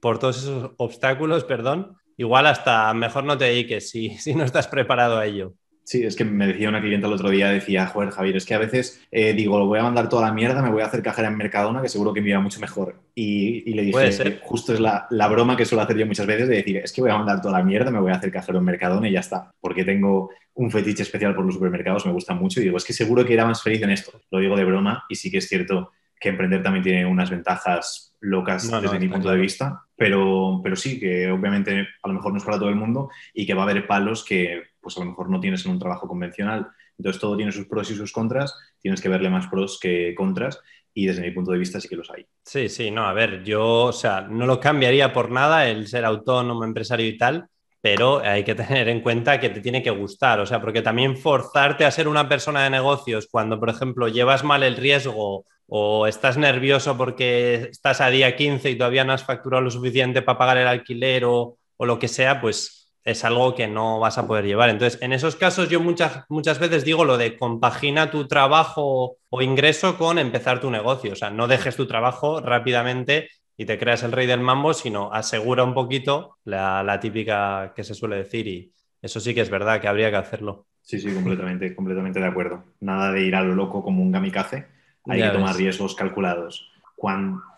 por 0.00 0.18
todos 0.18 0.38
esos 0.38 0.70
obstáculos, 0.78 1.44
perdón. 1.44 1.96
Igual 2.16 2.46
hasta 2.46 2.92
mejor 2.94 3.24
no 3.24 3.38
te 3.38 3.46
dediques 3.46 3.90
si, 3.90 4.10
si 4.18 4.34
no 4.34 4.44
estás 4.44 4.66
preparado 4.66 5.18
a 5.18 5.26
ello. 5.26 5.54
Sí, 5.90 6.04
es 6.04 6.14
que 6.14 6.24
me 6.24 6.46
decía 6.46 6.68
una 6.68 6.80
clienta 6.80 7.08
el 7.08 7.14
otro 7.14 7.30
día, 7.30 7.50
decía, 7.50 7.84
joder, 7.88 8.10
Javier, 8.10 8.36
es 8.36 8.46
que 8.46 8.54
a 8.54 8.58
veces 8.58 9.04
eh, 9.10 9.32
digo, 9.32 9.58
lo 9.58 9.66
voy 9.66 9.80
a 9.80 9.82
mandar 9.82 10.08
toda 10.08 10.28
la 10.28 10.32
mierda, 10.32 10.62
me 10.62 10.70
voy 10.70 10.82
a 10.82 10.86
hacer 10.86 11.02
cajera 11.02 11.26
en 11.26 11.36
Mercadona, 11.36 11.82
que 11.82 11.88
seguro 11.88 12.14
que 12.14 12.20
me 12.20 12.30
iba 12.30 12.38
mucho 12.38 12.60
mejor. 12.60 12.94
Y, 13.12 13.74
le 13.74 13.82
dije, 13.82 14.38
justo 14.40 14.72
es 14.72 14.78
la, 14.78 15.08
la, 15.10 15.26
broma 15.26 15.56
que 15.56 15.64
suelo 15.64 15.82
hacer 15.82 15.96
yo 15.96 16.06
muchas 16.06 16.28
veces, 16.28 16.46
de 16.46 16.54
decir, 16.54 16.76
es 16.76 16.92
que 16.92 17.00
voy 17.00 17.10
a 17.10 17.16
mandar 17.16 17.42
toda 17.42 17.58
la 17.58 17.64
mierda, 17.64 17.90
me 17.90 17.98
voy 17.98 18.12
a 18.12 18.14
hacer 18.14 18.30
cajero 18.30 18.58
en 18.58 18.66
Mercadona 18.66 19.08
y 19.08 19.14
ya 19.14 19.18
está. 19.18 19.50
Porque 19.60 19.84
tengo 19.84 20.30
un 20.54 20.70
fetiche 20.70 21.02
especial 21.02 21.34
por 21.34 21.44
los 21.44 21.54
supermercados, 21.56 22.06
me 22.06 22.12
gusta 22.12 22.34
mucho 22.34 22.60
y 22.60 22.62
digo, 22.66 22.76
es 22.76 22.84
que 22.84 22.92
seguro 22.92 23.24
que 23.24 23.32
irá 23.32 23.44
más 23.44 23.60
feliz 23.60 23.82
en 23.82 23.90
esto. 23.90 24.12
Lo 24.30 24.38
digo 24.38 24.54
de 24.54 24.64
broma 24.64 25.06
y 25.08 25.16
sí 25.16 25.28
que 25.28 25.38
es 25.38 25.48
cierto 25.48 25.90
que 26.20 26.28
emprender 26.28 26.62
también 26.62 26.84
tiene 26.84 27.04
unas 27.04 27.30
ventajas 27.30 28.14
locas 28.20 28.70
desde 28.80 28.98
mi 29.00 29.08
punto 29.08 29.28
de 29.28 29.38
vista, 29.38 29.86
pero, 30.00 30.62
pero 30.64 30.76
sí, 30.76 30.98
que 30.98 31.30
obviamente 31.30 31.86
a 32.02 32.08
lo 32.08 32.14
mejor 32.14 32.32
no 32.32 32.38
es 32.38 32.44
para 32.44 32.58
todo 32.58 32.70
el 32.70 32.74
mundo 32.74 33.10
y 33.34 33.44
que 33.44 33.52
va 33.52 33.64
a 33.64 33.70
haber 33.70 33.86
palos 33.86 34.24
que 34.24 34.62
pues 34.80 34.96
a 34.96 35.00
lo 35.00 35.10
mejor 35.10 35.28
no 35.28 35.40
tienes 35.40 35.66
en 35.66 35.72
un 35.72 35.78
trabajo 35.78 36.08
convencional. 36.08 36.68
Entonces 36.96 37.20
todo 37.20 37.36
tiene 37.36 37.52
sus 37.52 37.66
pros 37.66 37.90
y 37.90 37.94
sus 37.94 38.10
contras, 38.10 38.58
tienes 38.80 39.02
que 39.02 39.10
verle 39.10 39.28
más 39.28 39.48
pros 39.48 39.78
que 39.78 40.14
contras 40.16 40.58
y 40.94 41.04
desde 41.04 41.20
mi 41.20 41.32
punto 41.32 41.52
de 41.52 41.58
vista 41.58 41.82
sí 41.82 41.86
que 41.86 41.96
los 41.96 42.10
hay. 42.10 42.24
Sí, 42.42 42.70
sí, 42.70 42.90
no, 42.90 43.04
a 43.04 43.12
ver, 43.12 43.44
yo, 43.44 43.62
o 43.62 43.92
sea, 43.92 44.22
no 44.22 44.46
lo 44.46 44.58
cambiaría 44.58 45.12
por 45.12 45.30
nada 45.30 45.68
el 45.68 45.86
ser 45.86 46.06
autónomo, 46.06 46.64
empresario 46.64 47.06
y 47.06 47.18
tal, 47.18 47.48
pero 47.82 48.20
hay 48.20 48.42
que 48.42 48.54
tener 48.54 48.88
en 48.88 49.02
cuenta 49.02 49.38
que 49.38 49.50
te 49.50 49.60
tiene 49.60 49.82
que 49.82 49.90
gustar, 49.90 50.40
o 50.40 50.46
sea, 50.46 50.62
porque 50.62 50.80
también 50.80 51.18
forzarte 51.18 51.84
a 51.84 51.90
ser 51.90 52.08
una 52.08 52.26
persona 52.26 52.64
de 52.64 52.70
negocios 52.70 53.28
cuando, 53.30 53.60
por 53.60 53.68
ejemplo, 53.68 54.08
llevas 54.08 54.44
mal 54.44 54.62
el 54.62 54.78
riesgo 54.78 55.44
o 55.72 56.08
estás 56.08 56.36
nervioso 56.36 56.96
porque 56.96 57.68
estás 57.70 58.00
a 58.00 58.10
día 58.10 58.34
15 58.34 58.70
y 58.70 58.76
todavía 58.76 59.04
no 59.04 59.12
has 59.12 59.22
facturado 59.22 59.62
lo 59.62 59.70
suficiente 59.70 60.20
para 60.20 60.36
pagar 60.36 60.58
el 60.58 60.66
alquiler 60.66 61.24
o, 61.24 61.58
lo 61.78 61.98
que 61.98 62.08
sea, 62.08 62.40
pues 62.40 62.92
es 63.04 63.24
algo 63.24 63.54
que 63.54 63.68
no 63.68 64.00
vas 64.00 64.18
a 64.18 64.26
poder 64.26 64.44
llevar. 64.44 64.68
Entonces, 64.68 65.00
en 65.00 65.12
esos 65.12 65.36
casos 65.36 65.68
yo 65.70 65.80
muchas, 65.80 66.24
muchas 66.28 66.58
veces 66.58 66.84
digo 66.84 67.04
lo 67.04 67.16
de 67.16 67.38
compagina 67.38 68.10
tu 68.10 68.26
trabajo 68.26 69.16
o 69.30 69.42
ingreso 69.42 69.96
con 69.96 70.18
empezar 70.18 70.60
tu 70.60 70.70
negocio. 70.70 71.12
O 71.12 71.16
sea, 71.16 71.30
no 71.30 71.46
dejes 71.46 71.76
tu 71.76 71.86
trabajo 71.86 72.40
rápidamente 72.40 73.28
y 73.56 73.64
te 73.64 73.78
creas 73.78 74.02
el 74.02 74.12
rey 74.12 74.26
del 74.26 74.40
mambo, 74.40 74.74
sino 74.74 75.12
asegura 75.12 75.62
un 75.62 75.72
poquito 75.72 76.38
la, 76.44 76.98
típica 77.00 77.72
que 77.76 77.84
se 77.84 77.94
suele 77.94 78.16
decir 78.16 78.48
y 78.48 78.72
eso 79.00 79.20
sí 79.20 79.34
que 79.34 79.40
es 79.40 79.50
verdad 79.50 79.80
que 79.80 79.86
habría 79.86 80.10
que 80.10 80.16
hacerlo. 80.16 80.66
Sí, 80.82 80.98
sí, 80.98 81.14
completamente, 81.14 81.76
completamente 81.76 82.18
de 82.18 82.26
acuerdo. 82.26 82.64
Nada 82.80 83.12
de 83.12 83.22
ir 83.22 83.36
a 83.36 83.42
lo 83.42 83.54
loco 83.54 83.84
como 83.84 84.02
un 84.02 84.10
kamikaze. 84.10 84.79
Hay 85.10 85.22
que 85.22 85.28
tomar 85.28 85.56
riesgos 85.56 85.94
calculados. 85.94 86.70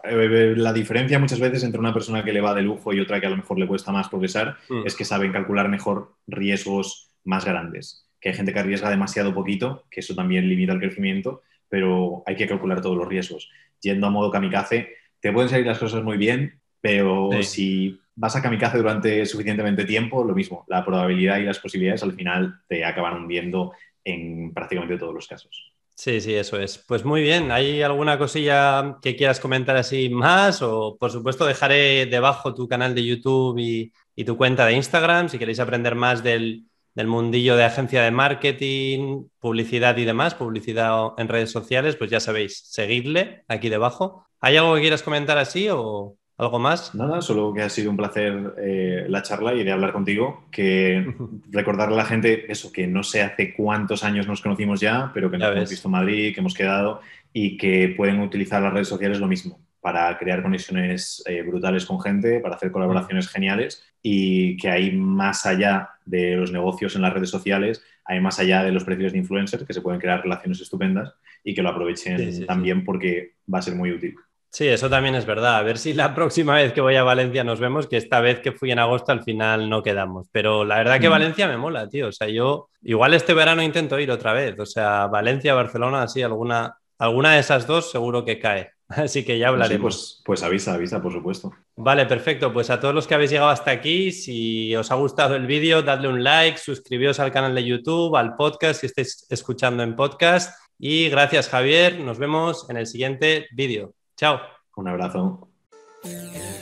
Eh, 0.04 0.54
la 0.56 0.72
diferencia 0.72 1.18
muchas 1.18 1.40
veces 1.40 1.64
entre 1.64 1.80
una 1.80 1.92
persona 1.92 2.24
que 2.24 2.32
le 2.32 2.40
va 2.40 2.54
de 2.54 2.62
lujo 2.62 2.92
y 2.92 3.00
otra 3.00 3.20
que 3.20 3.26
a 3.26 3.30
lo 3.30 3.36
mejor 3.36 3.58
le 3.58 3.66
cuesta 3.66 3.92
más 3.92 4.08
progresar 4.08 4.56
mm. 4.68 4.86
es 4.86 4.94
que 4.94 5.04
saben 5.04 5.32
calcular 5.32 5.68
mejor 5.68 6.14
riesgos 6.26 7.10
más 7.24 7.44
grandes. 7.44 8.06
Que 8.20 8.30
hay 8.30 8.34
gente 8.34 8.52
que 8.52 8.60
arriesga 8.60 8.90
demasiado 8.90 9.34
poquito, 9.34 9.84
que 9.90 10.00
eso 10.00 10.14
también 10.14 10.48
limita 10.48 10.72
el 10.72 10.78
crecimiento, 10.78 11.42
pero 11.68 12.22
hay 12.26 12.36
que 12.36 12.46
calcular 12.46 12.80
todos 12.80 12.96
los 12.96 13.08
riesgos. 13.08 13.50
Yendo 13.80 14.06
a 14.06 14.10
modo 14.10 14.30
kamikaze, 14.30 14.94
te 15.20 15.32
pueden 15.32 15.48
salir 15.48 15.66
las 15.66 15.78
cosas 15.78 16.04
muy 16.04 16.16
bien, 16.16 16.60
pero 16.80 17.30
si 17.42 17.98
vas 18.14 18.36
a 18.36 18.42
kamikaze 18.42 18.78
durante 18.78 19.26
suficientemente 19.26 19.84
tiempo, 19.84 20.24
lo 20.24 20.34
mismo, 20.34 20.64
la 20.68 20.84
probabilidad 20.84 21.38
y 21.38 21.44
las 21.44 21.58
posibilidades 21.58 22.02
al 22.02 22.12
final 22.12 22.60
te 22.68 22.84
acaban 22.84 23.14
hundiendo 23.14 23.72
en 24.04 24.52
prácticamente 24.52 24.98
todos 24.98 25.14
los 25.14 25.26
casos. 25.26 25.71
Sí, 25.94 26.20
sí, 26.20 26.34
eso 26.34 26.58
es. 26.58 26.78
Pues 26.78 27.04
muy 27.04 27.22
bien, 27.22 27.52
¿hay 27.52 27.82
alguna 27.82 28.18
cosilla 28.18 28.98
que 29.00 29.14
quieras 29.14 29.38
comentar 29.38 29.76
así 29.76 30.08
más? 30.08 30.60
O 30.62 30.96
por 30.98 31.12
supuesto 31.12 31.46
dejaré 31.46 32.06
debajo 32.06 32.54
tu 32.54 32.66
canal 32.66 32.94
de 32.94 33.04
YouTube 33.04 33.58
y, 33.58 33.92
tu 34.24 34.36
cuenta 34.36 34.66
de 34.66 34.74
Instagram 34.74 35.28
si 35.28 35.38
queréis 35.38 35.60
aprender 35.60 35.94
más 35.94 36.22
del, 36.22 36.66
mundillo 36.94 37.56
de 37.56 37.64
agencia 37.64 38.02
de 38.02 38.10
marketing, 38.10 39.26
publicidad 39.38 39.96
y 39.96 40.04
demás, 40.04 40.34
publicidad 40.34 41.12
en 41.18 41.28
redes 41.28 41.50
sociales, 41.50 41.96
pues 41.96 42.10
ya 42.10 42.20
sabéis, 42.20 42.62
seguidle 42.66 43.44
aquí 43.48 43.68
debajo. 43.68 44.26
¿Hay 44.40 44.56
algo 44.56 44.74
que 44.74 44.80
quieras 44.82 45.02
comentar 45.02 45.38
así 45.38 45.68
o...? 45.70 46.16
¿Algo 46.42 46.58
más? 46.58 46.92
Nada, 46.92 47.22
solo 47.22 47.54
que 47.54 47.62
ha 47.62 47.68
sido 47.68 47.88
un 47.88 47.96
placer 47.96 48.54
eh, 48.58 49.06
la 49.08 49.22
charla 49.22 49.54
y 49.54 49.62
de 49.62 49.70
hablar 49.70 49.92
contigo. 49.92 50.48
Que 50.50 51.14
recordarle 51.50 51.94
a 51.94 51.98
la 51.98 52.04
gente 52.04 52.50
eso, 52.50 52.72
que 52.72 52.88
no 52.88 53.04
sé 53.04 53.22
hace 53.22 53.54
cuántos 53.54 54.02
años 54.02 54.26
nos 54.26 54.40
conocimos 54.40 54.80
ya, 54.80 55.12
pero 55.14 55.30
que 55.30 55.38
nos 55.38 55.54
hemos 55.54 55.70
visto 55.70 55.86
en 55.86 55.92
Madrid, 55.92 56.34
que 56.34 56.40
hemos 56.40 56.54
quedado 56.54 57.00
y 57.32 57.56
que 57.56 57.94
pueden 57.96 58.18
utilizar 58.18 58.60
las 58.60 58.72
redes 58.72 58.88
sociales 58.88 59.20
lo 59.20 59.28
mismo 59.28 59.60
para 59.80 60.18
crear 60.18 60.42
conexiones 60.42 61.22
eh, 61.26 61.42
brutales 61.42 61.86
con 61.86 62.00
gente, 62.00 62.40
para 62.40 62.56
hacer 62.56 62.72
colaboraciones 62.72 63.28
geniales 63.28 63.84
y 64.02 64.56
que 64.56 64.68
hay 64.68 64.96
más 64.96 65.46
allá 65.46 65.90
de 66.04 66.36
los 66.36 66.50
negocios 66.50 66.96
en 66.96 67.02
las 67.02 67.12
redes 67.12 67.30
sociales, 67.30 67.84
hay 68.04 68.20
más 68.20 68.40
allá 68.40 68.64
de 68.64 68.72
los 68.72 68.82
precios 68.82 69.12
de 69.12 69.18
influencers, 69.18 69.64
que 69.64 69.72
se 69.72 69.80
pueden 69.80 70.00
crear 70.00 70.20
relaciones 70.20 70.60
estupendas 70.60 71.14
y 71.44 71.54
que 71.54 71.62
lo 71.62 71.68
aprovechen 71.68 72.46
también 72.46 72.84
porque 72.84 73.34
va 73.52 73.60
a 73.60 73.62
ser 73.62 73.76
muy 73.76 73.92
útil. 73.92 74.16
Sí, 74.52 74.68
eso 74.68 74.90
también 74.90 75.14
es 75.14 75.24
verdad. 75.24 75.56
A 75.56 75.62
ver 75.62 75.78
si 75.78 75.94
la 75.94 76.14
próxima 76.14 76.54
vez 76.54 76.74
que 76.74 76.82
voy 76.82 76.94
a 76.96 77.02
Valencia 77.02 77.42
nos 77.42 77.58
vemos, 77.58 77.86
que 77.86 77.96
esta 77.96 78.20
vez 78.20 78.40
que 78.40 78.52
fui 78.52 78.70
en 78.70 78.78
agosto 78.78 79.10
al 79.10 79.24
final 79.24 79.70
no 79.70 79.82
quedamos. 79.82 80.28
Pero 80.30 80.64
la 80.64 80.76
verdad 80.76 81.00
que 81.00 81.08
mm. 81.08 81.12
Valencia 81.12 81.48
me 81.48 81.56
mola, 81.56 81.88
tío. 81.88 82.08
O 82.08 82.12
sea, 82.12 82.28
yo 82.28 82.68
igual 82.82 83.14
este 83.14 83.32
verano 83.32 83.62
intento 83.62 83.98
ir 83.98 84.10
otra 84.10 84.34
vez. 84.34 84.58
O 84.58 84.66
sea, 84.66 85.06
Valencia, 85.06 85.54
Barcelona, 85.54 86.02
así, 86.02 86.22
alguna, 86.22 86.76
alguna 86.98 87.32
de 87.32 87.40
esas 87.40 87.66
dos 87.66 87.90
seguro 87.90 88.24
que 88.24 88.38
cae. 88.38 88.70
Así 88.88 89.24
que 89.24 89.38
ya 89.38 89.48
hablaremos. 89.48 89.80
pues, 89.80 90.22
pues 90.22 90.42
avisa, 90.42 90.74
avisa, 90.74 91.00
por 91.00 91.14
supuesto. 91.14 91.50
Vale, 91.76 92.04
perfecto. 92.04 92.52
Pues 92.52 92.68
a 92.68 92.78
todos 92.78 92.94
los 92.94 93.06
que 93.06 93.14
habéis 93.14 93.30
llegado 93.30 93.48
hasta 93.48 93.70
aquí, 93.70 94.12
si 94.12 94.76
os 94.76 94.90
ha 94.90 94.96
gustado 94.96 95.34
el 95.34 95.46
vídeo, 95.46 95.80
dadle 95.80 96.08
un 96.08 96.22
like, 96.22 96.58
suscribíos 96.58 97.18
al 97.18 97.32
canal 97.32 97.54
de 97.54 97.64
YouTube, 97.64 98.14
al 98.16 98.36
podcast 98.36 98.80
si 98.80 98.86
estáis 98.88 99.26
escuchando 99.30 99.82
en 99.82 99.96
podcast. 99.96 100.54
Y 100.78 101.08
gracias, 101.08 101.48
Javier. 101.48 102.00
Nos 102.00 102.18
vemos 102.18 102.68
en 102.68 102.76
el 102.76 102.86
siguiente 102.86 103.46
vídeo. 103.52 103.94
Chao. 104.18 104.40
Un 104.76 104.86
abrazo. 104.86 105.48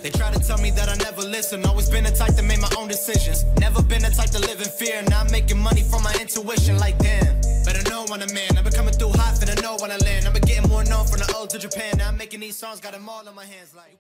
They 0.03 0.11
try 0.11 0.31
to 0.31 0.39
tell 0.41 0.59
me 0.59 0.71
that 0.73 0.89
I 0.89 0.97
never 0.97 1.23
listen. 1.23 1.65
Always 1.65 1.89
been 1.89 2.05
the 2.05 2.11
type 2.11 2.35
to 2.37 2.43
make 2.43 2.61
my 2.61 2.71
own 2.79 2.89
decisions. 2.89 3.45
Never 3.59 3.83
been 3.83 4.03
the 4.03 4.11
type 4.11 4.31
to 4.31 4.39
live 4.39 4.61
in 4.61 4.69
fear. 4.69 5.03
Now 5.09 5.21
I'm 5.21 5.31
making 5.31 5.59
money 5.59 5.83
from 5.83 6.03
my 6.03 6.15
intuition. 6.21 6.79
Like 6.79 6.99
damn, 6.99 7.41
better 7.65 7.83
know 7.89 8.05
when 8.09 8.23
I'm 8.23 8.37
in. 8.37 8.57
I've 8.59 8.65
been 8.65 8.73
coming 8.73 8.95
through 8.95 9.13
hot, 9.13 9.35
finna 9.41 9.61
know 9.63 9.77
when 9.81 9.91
I 9.91 9.97
land. 9.99 10.27
I've 10.27 10.35
been 10.35 10.43
getting 10.43 10.69
more 10.69 10.85
known 10.85 11.07
from 11.07 11.21
the 11.21 11.35
old 11.37 11.51
to 11.51 11.59
Japan. 11.59 11.99
Now 11.99 12.09
I'm 12.09 12.17
making 12.17 12.41
these 12.41 12.57
songs, 12.57 12.81
got 12.81 12.93
them 12.93 13.09
all 13.09 13.27
in 13.27 13.35
my 13.35 13.45
hands. 13.45 13.75
Like. 13.75 13.99